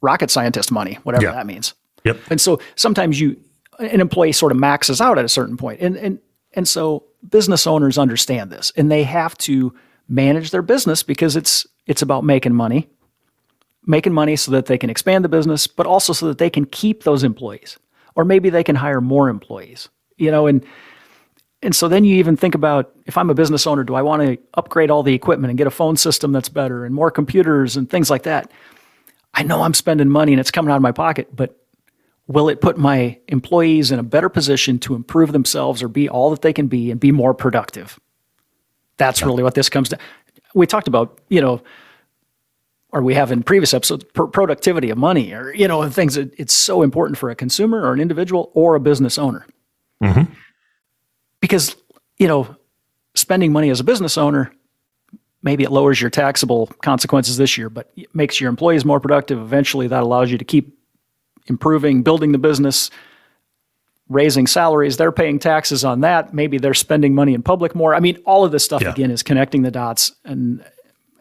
rocket 0.01 0.31
scientist 0.31 0.71
money, 0.71 0.99
whatever 1.03 1.25
yeah. 1.25 1.31
that 1.33 1.45
means. 1.45 1.73
Yep. 2.05 2.19
And 2.29 2.39
so 2.39 2.61
sometimes 2.75 3.19
you 3.19 3.37
an 3.79 3.99
employee 3.99 4.31
sort 4.31 4.53
of 4.53 4.57
maxes 4.57 5.01
out 5.01 5.17
at 5.17 5.25
a 5.25 5.29
certain 5.29 5.57
point, 5.57 5.81
and 5.81 5.97
and 5.97 6.19
and 6.53 6.65
so 6.65 7.03
business 7.27 7.67
owners 7.67 7.97
understand 7.97 8.51
this, 8.51 8.71
and 8.77 8.89
they 8.89 9.03
have 9.03 9.37
to 9.39 9.75
manage 10.07 10.51
their 10.51 10.61
business 10.61 11.03
because 11.03 11.35
it's 11.35 11.65
it's 11.87 12.01
about 12.01 12.23
making 12.23 12.53
money, 12.53 12.89
making 13.85 14.13
money 14.13 14.35
so 14.35 14.51
that 14.51 14.65
they 14.65 14.77
can 14.77 14.89
expand 14.89 15.23
the 15.23 15.29
business, 15.29 15.67
but 15.67 15.85
also 15.85 16.13
so 16.13 16.27
that 16.27 16.37
they 16.37 16.49
can 16.49 16.65
keep 16.65 17.03
those 17.03 17.23
employees, 17.23 17.77
or 18.15 18.25
maybe 18.25 18.49
they 18.49 18.63
can 18.63 18.75
hire 18.75 19.01
more 19.01 19.29
employees. 19.29 19.89
You 20.17 20.31
know, 20.31 20.47
and 20.47 20.65
and 21.61 21.75
so 21.75 21.87
then 21.87 22.03
you 22.03 22.17
even 22.17 22.37
think 22.37 22.55
about 22.55 22.91
if 23.05 23.17
I'm 23.17 23.29
a 23.29 23.33
business 23.33 23.65
owner, 23.65 23.83
do 23.83 23.95
I 23.95 24.01
want 24.01 24.21
to 24.21 24.37
upgrade 24.53 24.91
all 24.91 25.03
the 25.03 25.13
equipment 25.13 25.49
and 25.51 25.57
get 25.57 25.67
a 25.67 25.71
phone 25.71 25.97
system 25.97 26.31
that's 26.31 26.49
better 26.49 26.85
and 26.85 26.93
more 26.93 27.11
computers 27.11 27.75
and 27.75 27.89
things 27.89 28.09
like 28.09 28.23
that? 28.23 28.51
I 29.33 29.43
know 29.43 29.61
I'm 29.63 29.73
spending 29.73 30.09
money 30.09 30.31
and 30.31 30.39
it's 30.39 30.51
coming 30.51 30.71
out 30.71 30.77
of 30.77 30.81
my 30.81 30.91
pocket, 30.91 31.35
but 31.35 31.57
will 32.27 32.49
it 32.49 32.61
put 32.61 32.77
my 32.77 33.19
employees 33.27 33.91
in 33.91 33.99
a 33.99 34.03
better 34.03 34.29
position 34.29 34.79
to 34.79 34.95
improve 34.95 35.31
themselves 35.31 35.83
or 35.83 35.87
be 35.87 36.07
all 36.07 36.29
that 36.29 36.41
they 36.41 36.53
can 36.53 36.67
be 36.67 36.91
and 36.91 36.99
be 36.99 37.11
more 37.11 37.33
productive? 37.33 37.99
That's 38.97 39.21
yeah. 39.21 39.27
really 39.27 39.43
what 39.43 39.55
this 39.55 39.69
comes 39.69 39.89
to. 39.89 39.97
We 40.53 40.67
talked 40.67 40.87
about, 40.87 41.19
you 41.29 41.41
know, 41.41 41.61
or 42.89 43.01
we 43.01 43.13
have 43.13 43.31
in 43.31 43.43
previous 43.43 43.73
episodes, 43.73 44.05
pr- 44.13 44.25
productivity 44.25 44.89
of 44.89 44.97
money, 44.97 45.33
or 45.33 45.53
you 45.53 45.67
know, 45.67 45.89
things 45.89 46.15
that 46.15 46.33
it's 46.39 46.53
so 46.53 46.81
important 46.81 47.17
for 47.17 47.29
a 47.29 47.35
consumer 47.35 47.81
or 47.81 47.93
an 47.93 47.99
individual 47.99 48.51
or 48.53 48.75
a 48.75 48.79
business 48.79 49.17
owner. 49.17 49.45
Mm-hmm. 50.01 50.31
Because 51.41 51.75
you 52.17 52.27
know, 52.27 52.55
spending 53.15 53.51
money 53.51 53.69
as 53.69 53.79
a 53.79 53.83
business 53.83 54.17
owner, 54.17 54.51
maybe 55.43 55.63
it 55.63 55.71
lowers 55.71 55.99
your 55.99 56.09
taxable 56.09 56.67
consequences 56.81 57.37
this 57.37 57.57
year, 57.57 57.69
but 57.69 57.91
it 57.95 58.13
makes 58.15 58.39
your 58.39 58.49
employees 58.49 58.85
more 58.85 58.99
productive. 58.99 59.39
Eventually, 59.39 59.87
that 59.87 60.03
allows 60.03 60.31
you 60.31 60.37
to 60.37 60.45
keep 60.45 60.77
improving, 61.47 62.01
building 62.01 62.31
the 62.31 62.37
business, 62.37 62.89
raising 64.09 64.47
salaries, 64.47 64.97
they're 64.97 65.11
paying 65.11 65.39
taxes 65.39 65.83
on 65.83 66.01
that. 66.01 66.33
Maybe 66.33 66.57
they're 66.57 66.73
spending 66.73 67.15
money 67.15 67.33
in 67.33 67.41
public 67.41 67.75
more. 67.75 67.95
I 67.95 67.99
mean, 67.99 68.17
all 68.25 68.45
of 68.45 68.51
this 68.51 68.63
stuff 68.63 68.81
yeah. 68.81 68.91
again 68.91 69.11
is 69.11 69.23
connecting 69.23 69.63
the 69.63 69.71
dots, 69.71 70.13
and, 70.23 70.63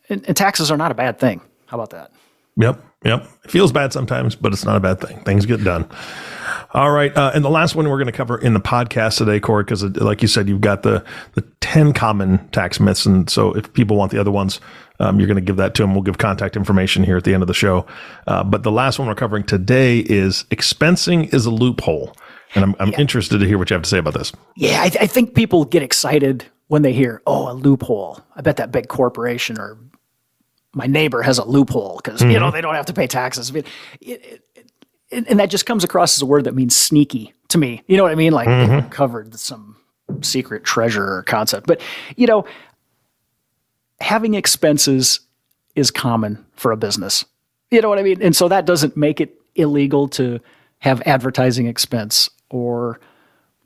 and, 0.08 0.24
and 0.26 0.36
taxes 0.36 0.70
are 0.70 0.76
not 0.76 0.90
a 0.90 0.94
bad 0.94 1.18
thing. 1.18 1.40
How 1.66 1.76
about 1.76 1.90
that? 1.90 2.12
Yep, 2.56 2.84
yep. 3.04 3.26
It 3.44 3.50
feels 3.50 3.72
bad 3.72 3.92
sometimes, 3.92 4.36
but 4.36 4.52
it's 4.52 4.64
not 4.64 4.76
a 4.76 4.80
bad 4.80 5.00
thing. 5.00 5.24
Things 5.24 5.46
get 5.46 5.64
done. 5.64 5.88
All 6.72 6.90
right, 6.90 7.16
uh, 7.16 7.30
and 7.34 7.44
the 7.44 7.50
last 7.50 7.76
one 7.76 7.88
we're 7.88 7.98
going 7.98 8.06
to 8.06 8.12
cover 8.12 8.36
in 8.36 8.52
the 8.52 8.60
podcast 8.60 9.18
today, 9.18 9.38
Corey, 9.38 9.62
because 9.62 9.84
like 9.84 10.22
you 10.22 10.28
said, 10.28 10.48
you've 10.48 10.60
got 10.60 10.82
the 10.82 11.04
the 11.34 11.42
ten 11.60 11.92
common 11.92 12.46
tax 12.48 12.80
myths, 12.80 13.06
and 13.06 13.30
so 13.30 13.52
if 13.52 13.72
people 13.74 13.96
want 13.96 14.10
the 14.10 14.20
other 14.20 14.32
ones, 14.32 14.60
um, 14.98 15.18
you're 15.18 15.28
going 15.28 15.36
to 15.36 15.40
give 15.40 15.56
that 15.56 15.74
to 15.76 15.82
them. 15.82 15.94
We'll 15.94 16.02
give 16.02 16.18
contact 16.18 16.56
information 16.56 17.04
here 17.04 17.16
at 17.16 17.24
the 17.24 17.32
end 17.32 17.42
of 17.42 17.46
the 17.46 17.54
show. 17.54 17.86
Uh, 18.26 18.42
but 18.42 18.64
the 18.64 18.72
last 18.72 18.98
one 18.98 19.06
we're 19.06 19.14
covering 19.14 19.44
today 19.44 20.00
is 20.00 20.44
expensing 20.50 21.32
is 21.32 21.46
a 21.46 21.50
loophole. 21.50 22.14
And 22.54 22.64
I'm, 22.64 22.76
I'm 22.78 22.90
yeah. 22.90 23.00
interested 23.00 23.38
to 23.38 23.46
hear 23.46 23.58
what 23.58 23.70
you 23.70 23.74
have 23.74 23.82
to 23.82 23.88
say 23.88 23.98
about 23.98 24.14
this. 24.14 24.32
Yeah, 24.56 24.82
I, 24.82 24.88
th- 24.88 25.02
I, 25.02 25.06
think 25.06 25.34
people 25.34 25.64
get 25.64 25.82
excited 25.82 26.44
when 26.68 26.82
they 26.82 26.92
hear, 26.92 27.22
oh, 27.26 27.50
a 27.50 27.54
loophole. 27.54 28.20
I 28.36 28.42
bet 28.42 28.56
that 28.56 28.70
big 28.70 28.88
corporation 28.88 29.58
or 29.58 29.78
my 30.72 30.86
neighbor 30.86 31.22
has 31.22 31.38
a 31.38 31.44
loophole 31.44 32.00
because, 32.02 32.20
mm-hmm. 32.20 32.30
you 32.30 32.38
know, 32.38 32.46
mm-hmm. 32.46 32.54
they 32.54 32.60
don't 32.60 32.74
have 32.74 32.86
to 32.86 32.92
pay 32.92 33.06
taxes. 33.06 33.50
it, 33.54 33.66
it, 34.00 34.42
it, 34.54 35.28
and 35.28 35.38
that 35.38 35.50
just 35.50 35.66
comes 35.66 35.84
across 35.84 36.16
as 36.16 36.22
a 36.22 36.26
word 36.26 36.44
that 36.44 36.54
means 36.54 36.74
sneaky 36.74 37.32
to 37.48 37.58
me. 37.58 37.82
You 37.86 37.96
know 37.96 38.02
what 38.02 38.12
I 38.12 38.16
mean? 38.16 38.32
Like 38.32 38.48
mm-hmm. 38.48 38.80
they 38.80 38.88
covered 38.88 39.38
some 39.38 39.76
secret 40.22 40.64
treasure 40.64 41.04
or 41.04 41.22
concept. 41.22 41.66
But, 41.66 41.80
you 42.16 42.26
know, 42.26 42.44
having 44.00 44.34
expenses 44.34 45.20
is 45.74 45.90
common 45.90 46.44
for 46.56 46.72
a 46.72 46.76
business. 46.76 47.24
You 47.70 47.80
know 47.80 47.88
what 47.88 47.98
I 47.98 48.02
mean? 48.02 48.22
And 48.22 48.34
so 48.34 48.48
that 48.48 48.66
doesn't 48.66 48.96
make 48.96 49.20
it 49.20 49.40
illegal 49.54 50.08
to 50.08 50.40
have 50.78 51.00
advertising 51.06 51.66
expense 51.66 52.28
or 52.50 53.00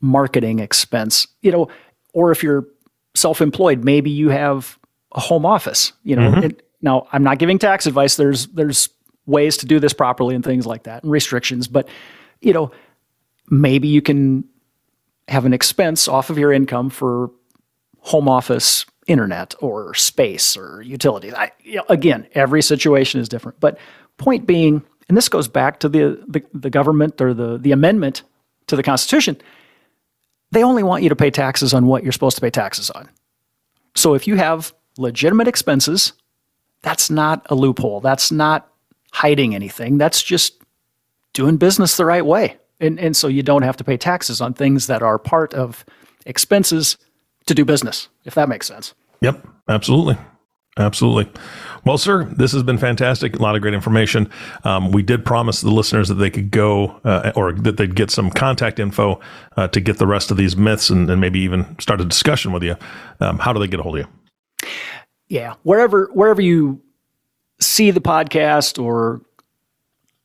marketing 0.01 0.59
expense, 0.59 1.27
you 1.41 1.51
know, 1.51 1.67
or 2.13 2.31
if 2.31 2.43
you're 2.43 2.67
self-employed, 3.15 3.83
maybe 3.83 4.09
you 4.09 4.29
have 4.29 4.77
a 5.13 5.19
home 5.19 5.45
office, 5.45 5.93
you 6.03 6.15
know. 6.15 6.31
Mm-hmm. 6.31 6.43
It, 6.45 6.65
now, 6.81 7.07
I'm 7.11 7.23
not 7.23 7.39
giving 7.39 7.59
tax 7.59 7.85
advice. 7.85 8.15
There's 8.15 8.47
there's 8.47 8.89
ways 9.25 9.57
to 9.57 9.65
do 9.65 9.79
this 9.79 9.93
properly 9.93 10.35
and 10.35 10.43
things 10.43 10.65
like 10.65 10.83
that 10.83 11.03
and 11.03 11.11
restrictions, 11.11 11.67
but 11.67 11.87
you 12.41 12.53
know, 12.53 12.71
maybe 13.49 13.87
you 13.87 14.01
can 14.01 14.45
have 15.27 15.45
an 15.45 15.53
expense 15.53 16.07
off 16.07 16.29
of 16.29 16.37
your 16.37 16.51
income 16.51 16.89
for 16.89 17.31
home 17.99 18.29
office 18.29 18.85
internet 19.07 19.55
or 19.59 19.93
space 19.93 20.55
or 20.55 20.81
utilities. 20.81 21.33
I, 21.33 21.51
you 21.61 21.75
know, 21.77 21.85
again, 21.89 22.27
every 22.33 22.61
situation 22.61 23.19
is 23.19 23.27
different. 23.27 23.59
But 23.59 23.77
point 24.17 24.45
being, 24.45 24.83
and 25.07 25.17
this 25.17 25.29
goes 25.29 25.47
back 25.47 25.79
to 25.81 25.89
the, 25.89 26.23
the, 26.27 26.43
the 26.53 26.69
government 26.69 27.19
or 27.19 27.33
the, 27.33 27.57
the 27.57 27.71
amendment 27.71 28.23
to 28.69 28.75
the 28.75 28.83
Constitution, 28.83 29.39
they 30.51 30.63
only 30.63 30.83
want 30.83 31.03
you 31.03 31.09
to 31.09 31.15
pay 31.15 31.29
taxes 31.29 31.73
on 31.73 31.85
what 31.85 32.03
you're 32.03 32.11
supposed 32.11 32.35
to 32.37 32.41
pay 32.41 32.49
taxes 32.49 32.89
on. 32.89 33.09
So 33.95 34.13
if 34.13 34.27
you 34.27 34.35
have 34.35 34.73
legitimate 34.97 35.47
expenses, 35.47 36.13
that's 36.81 37.09
not 37.09 37.45
a 37.49 37.55
loophole. 37.55 37.99
That's 37.99 38.31
not 38.31 38.67
hiding 39.11 39.53
anything. 39.53 39.97
That's 39.97 40.23
just 40.23 40.61
doing 41.33 41.57
business 41.57 41.97
the 41.97 42.05
right 42.05 42.25
way. 42.25 42.57
And, 42.79 42.99
and 42.99 43.15
so 43.15 43.27
you 43.27 43.43
don't 43.43 43.63
have 43.63 43.77
to 43.77 43.83
pay 43.83 43.97
taxes 43.97 44.39
on 44.39 44.53
things 44.53 44.87
that 44.87 45.01
are 45.01 45.19
part 45.19 45.53
of 45.53 45.85
expenses 46.25 46.97
to 47.45 47.53
do 47.53 47.65
business, 47.65 48.07
if 48.25 48.35
that 48.35 48.47
makes 48.47 48.67
sense. 48.67 48.93
Yep, 49.21 49.45
absolutely. 49.67 50.17
Absolutely. 50.77 51.31
Well, 51.85 51.97
sir, 51.97 52.25
this 52.25 52.51
has 52.51 52.63
been 52.63 52.77
fantastic. 52.77 53.35
A 53.35 53.41
lot 53.41 53.55
of 53.55 53.61
great 53.61 53.73
information. 53.73 54.29
Um, 54.63 54.91
we 54.91 55.01
did 55.01 55.25
promise 55.25 55.61
the 55.61 55.71
listeners 55.71 56.07
that 56.09 56.15
they 56.15 56.29
could 56.29 56.51
go 56.51 56.99
uh, 57.03 57.31
or 57.35 57.53
that 57.53 57.77
they'd 57.77 57.95
get 57.95 58.11
some 58.11 58.29
contact 58.29 58.79
info 58.79 59.19
uh, 59.57 59.67
to 59.69 59.81
get 59.81 59.97
the 59.97 60.07
rest 60.07 60.31
of 60.31 60.37
these 60.37 60.55
myths 60.55 60.89
and, 60.89 61.09
and, 61.09 61.19
maybe 61.19 61.39
even 61.39 61.77
start 61.79 61.99
a 62.01 62.05
discussion 62.05 62.51
with 62.51 62.63
you. 62.63 62.75
Um, 63.19 63.39
how 63.39 63.51
do 63.51 63.59
they 63.59 63.67
get 63.67 63.79
a 63.79 63.83
hold 63.83 63.97
of 63.97 64.05
you? 64.05 64.67
Yeah, 65.27 65.55
wherever 65.63 66.09
wherever 66.13 66.41
you 66.41 66.81
see 67.59 67.91
the 67.91 68.01
podcast 68.01 68.81
or 68.81 69.21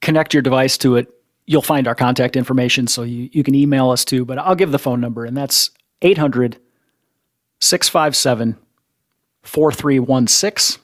connect 0.00 0.34
your 0.34 0.42
device 0.42 0.78
to 0.78 0.96
it, 0.96 1.08
you'll 1.46 1.62
find 1.62 1.86
our 1.88 1.94
contact 1.94 2.36
information. 2.36 2.86
So 2.86 3.02
you, 3.02 3.28
you 3.32 3.42
can 3.42 3.54
email 3.54 3.90
us 3.90 4.04
too. 4.04 4.24
But 4.24 4.38
I'll 4.38 4.54
give 4.54 4.72
the 4.72 4.78
phone 4.78 5.00
number, 5.00 5.24
and 5.24 5.36
that's 5.36 5.70
800 6.02 6.58
657 7.60 8.58
4316. 9.44 10.82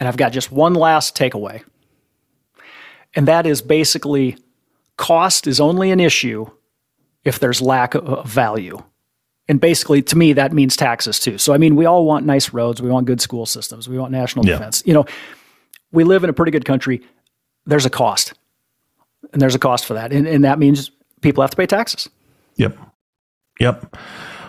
And 0.00 0.08
I've 0.08 0.16
got 0.16 0.32
just 0.32 0.50
one 0.50 0.74
last 0.74 1.16
takeaway. 1.16 1.62
And 3.14 3.28
that 3.28 3.46
is 3.46 3.62
basically 3.62 4.36
cost 4.96 5.46
is 5.46 5.60
only 5.60 5.90
an 5.90 6.00
issue 6.00 6.46
if 7.24 7.38
there's 7.38 7.60
lack 7.60 7.94
of 7.94 8.26
value. 8.26 8.82
And 9.48 9.60
basically, 9.60 10.02
to 10.02 10.16
me, 10.16 10.32
that 10.32 10.52
means 10.52 10.76
taxes 10.76 11.20
too. 11.20 11.38
So, 11.38 11.52
I 11.52 11.58
mean, 11.58 11.76
we 11.76 11.84
all 11.84 12.06
want 12.06 12.24
nice 12.24 12.52
roads, 12.52 12.80
we 12.80 12.88
want 12.88 13.06
good 13.06 13.20
school 13.20 13.46
systems, 13.46 13.88
we 13.88 13.98
want 13.98 14.10
national 14.10 14.46
yeah. 14.46 14.52
defense. 14.52 14.82
You 14.86 14.94
know, 14.94 15.04
we 15.92 16.02
live 16.02 16.24
in 16.24 16.30
a 16.30 16.32
pretty 16.32 16.50
good 16.50 16.64
country. 16.64 17.02
There's 17.66 17.86
a 17.86 17.90
cost, 17.90 18.34
and 19.32 19.40
there's 19.40 19.54
a 19.54 19.58
cost 19.58 19.84
for 19.84 19.94
that. 19.94 20.12
And, 20.12 20.26
and 20.26 20.44
that 20.44 20.58
means 20.58 20.90
people 21.20 21.42
have 21.42 21.50
to 21.50 21.56
pay 21.56 21.66
taxes. 21.66 22.08
Yep. 22.56 22.76
Yep. 23.60 23.96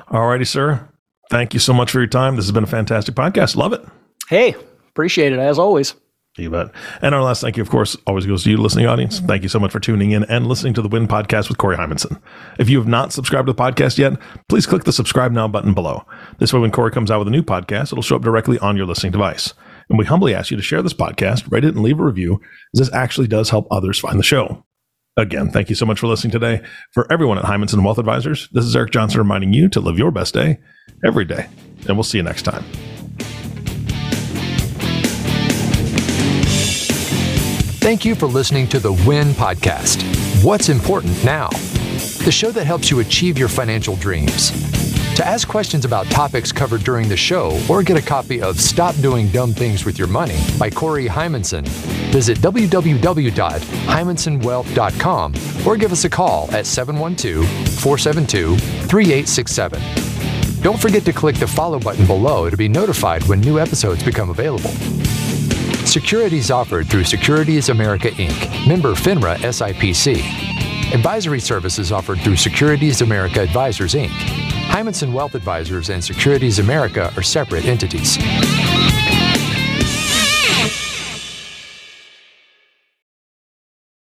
All 0.10 0.28
righty, 0.28 0.46
sir. 0.46 0.88
Thank 1.30 1.54
you 1.54 1.60
so 1.60 1.74
much 1.74 1.92
for 1.92 2.00
your 2.00 2.08
time. 2.08 2.36
This 2.36 2.46
has 2.46 2.52
been 2.52 2.64
a 2.64 2.68
fantastic 2.68 3.16
podcast. 3.16 3.56
Love 3.56 3.74
it. 3.74 3.82
Hey, 4.30 4.56
appreciate 4.90 5.34
it 5.34 5.40
as 5.40 5.60
always. 5.60 5.96
You 6.38 6.50
bet. 6.50 6.68
And 7.02 7.16
our 7.16 7.24
last 7.24 7.42
thank 7.42 7.56
you, 7.56 7.64
of 7.64 7.70
course, 7.70 7.96
always 8.06 8.26
goes 8.26 8.44
to 8.44 8.50
you, 8.50 8.58
listening 8.58 8.88
audience. 8.88 9.22
Thank 9.22 9.44
you 9.44 9.50
so 9.50 9.60
much 9.60 9.72
for 9.72 9.80
tuning 9.80 10.12
in 10.12 10.26
and 10.26 10.48
listening 10.48 10.74
to 10.74 10.82
the 10.82 10.90
Win 10.90 11.08
Podcast 11.08 11.48
with 11.48 11.58
Corey 11.58 11.78
Heimensen. 11.78 12.22
If 12.60 12.70
you 12.70 12.78
have 12.78 12.88
not 12.88 13.14
subscribed 13.14 13.48
to 13.48 13.54
the 13.54 13.62
podcast 13.62 13.98
yet, 13.98 14.20
please 14.50 14.66
click 14.66 14.84
the 14.84 14.92
subscribe 14.92 15.32
now 15.32 15.48
button 15.48 15.74
below. 15.74 16.06
This 16.40 16.52
way, 16.52 16.60
when 16.60 16.72
Corey 16.72 16.92
comes 16.92 17.10
out 17.10 17.20
with 17.20 17.30
a 17.30 17.32
new 17.32 17.44
podcast, 17.44 17.94
it'll 17.94 18.02
show 18.02 18.18
up 18.18 18.22
directly 18.22 18.60
on 18.60 18.76
your 18.76 18.86
listening 18.86 19.14
device. 19.14 19.54
And 19.90 19.98
we 19.98 20.04
humbly 20.04 20.36
ask 20.36 20.52
you 20.52 20.58
to 20.58 20.64
share 20.64 20.82
this 20.82 20.94
podcast, 20.94 21.50
rate 21.52 21.64
it, 21.64 21.76
and 21.76 21.84
leave 21.84 22.00
a 22.00 22.04
review, 22.04 22.42
as 22.74 22.80
this 22.80 22.94
actually 22.94 23.28
does 23.28 23.52
help 23.52 23.68
others 23.72 23.98
find 23.98 24.20
the 24.20 24.24
show. 24.24 24.66
Again, 25.18 25.50
thank 25.50 25.70
you 25.70 25.76
so 25.76 25.86
much 25.86 26.00
for 26.00 26.08
listening 26.08 26.32
today. 26.32 26.62
For 26.92 27.10
everyone 27.12 27.38
at 27.38 27.46
Heimensen 27.46 27.84
Wealth 27.84 28.00
Advisors, 28.00 28.50
this 28.52 28.66
is 28.66 28.76
Eric 28.76 28.92
Johnson 28.92 29.20
reminding 29.20 29.54
you 29.54 29.70
to 29.70 29.80
live 29.80 29.98
your 29.98 30.12
best 30.12 30.34
day 30.34 30.60
every 31.06 31.24
day. 31.24 31.48
And 31.88 31.96
we'll 31.96 32.04
see 32.04 32.18
you 32.18 32.24
next 32.24 32.42
time. 32.42 32.64
Thank 37.80 38.04
you 38.04 38.16
for 38.16 38.26
listening 38.26 38.68
to 38.70 38.80
the 38.80 38.92
WIN 39.08 39.28
podcast. 39.30 40.04
What's 40.44 40.70
important 40.70 41.24
now? 41.24 41.50
The 42.26 42.32
show 42.32 42.52
that 42.52 42.66
helps 42.66 42.92
you 42.92 43.00
achieve 43.00 43.38
your 43.38 43.48
financial 43.48 43.96
dreams. 43.98 44.52
To 45.16 45.26
ask 45.26 45.48
questions 45.48 45.86
about 45.86 46.06
topics 46.08 46.52
covered 46.52 46.84
during 46.84 47.08
the 47.08 47.16
show 47.16 47.58
or 47.70 47.82
get 47.84 47.96
a 47.96 48.02
copy 48.02 48.42
of 48.42 48.60
Stop 48.60 48.96
Doing 48.96 49.30
Dumb 49.30 49.54
Things 49.54 49.86
with 49.86 49.98
Your 49.98 50.10
Money 50.10 50.38
by 50.60 50.70
Corey 50.70 51.08
Heimensen, 51.08 51.66
visit 52.12 52.40
www.heimensenwealth.com 52.40 55.34
or 55.66 55.78
give 55.78 55.94
us 55.94 56.04
a 56.04 56.10
call 56.10 56.52
at 56.52 56.66
712 56.66 57.48
472 57.80 58.58
3867. 58.58 60.62
Don't 60.62 60.82
forget 60.82 61.06
to 61.06 61.14
click 61.14 61.38
the 61.38 61.48
follow 61.48 61.80
button 61.80 62.06
below 62.06 62.50
to 62.50 62.58
be 62.58 62.68
notified 62.68 63.24
when 63.24 63.40
new 63.40 63.58
episodes 63.58 64.04
become 64.04 64.30
available. 64.30 64.72
Securities 65.86 66.52
offered 66.52 66.88
through 66.88 67.06
Securities 67.06 67.70
America 67.70 68.10
Inc., 68.10 68.68
member 68.68 68.94
FINRA 68.94 69.38
SIPC. 69.38 70.65
Advisory 70.94 71.40
services 71.40 71.92
offered 71.92 72.20
through 72.20 72.36
Securities 72.36 73.02
America 73.02 73.42
Advisors 73.42 73.96
Inc. 73.96 74.10
Heimensen 74.70 75.12
Wealth 75.12 75.36
Advisors 75.36 75.90
and 75.90 76.04
Securities 76.04 76.60
America 76.60 77.12
are 77.18 77.24
separate 77.24 77.66
entities. 77.66 78.18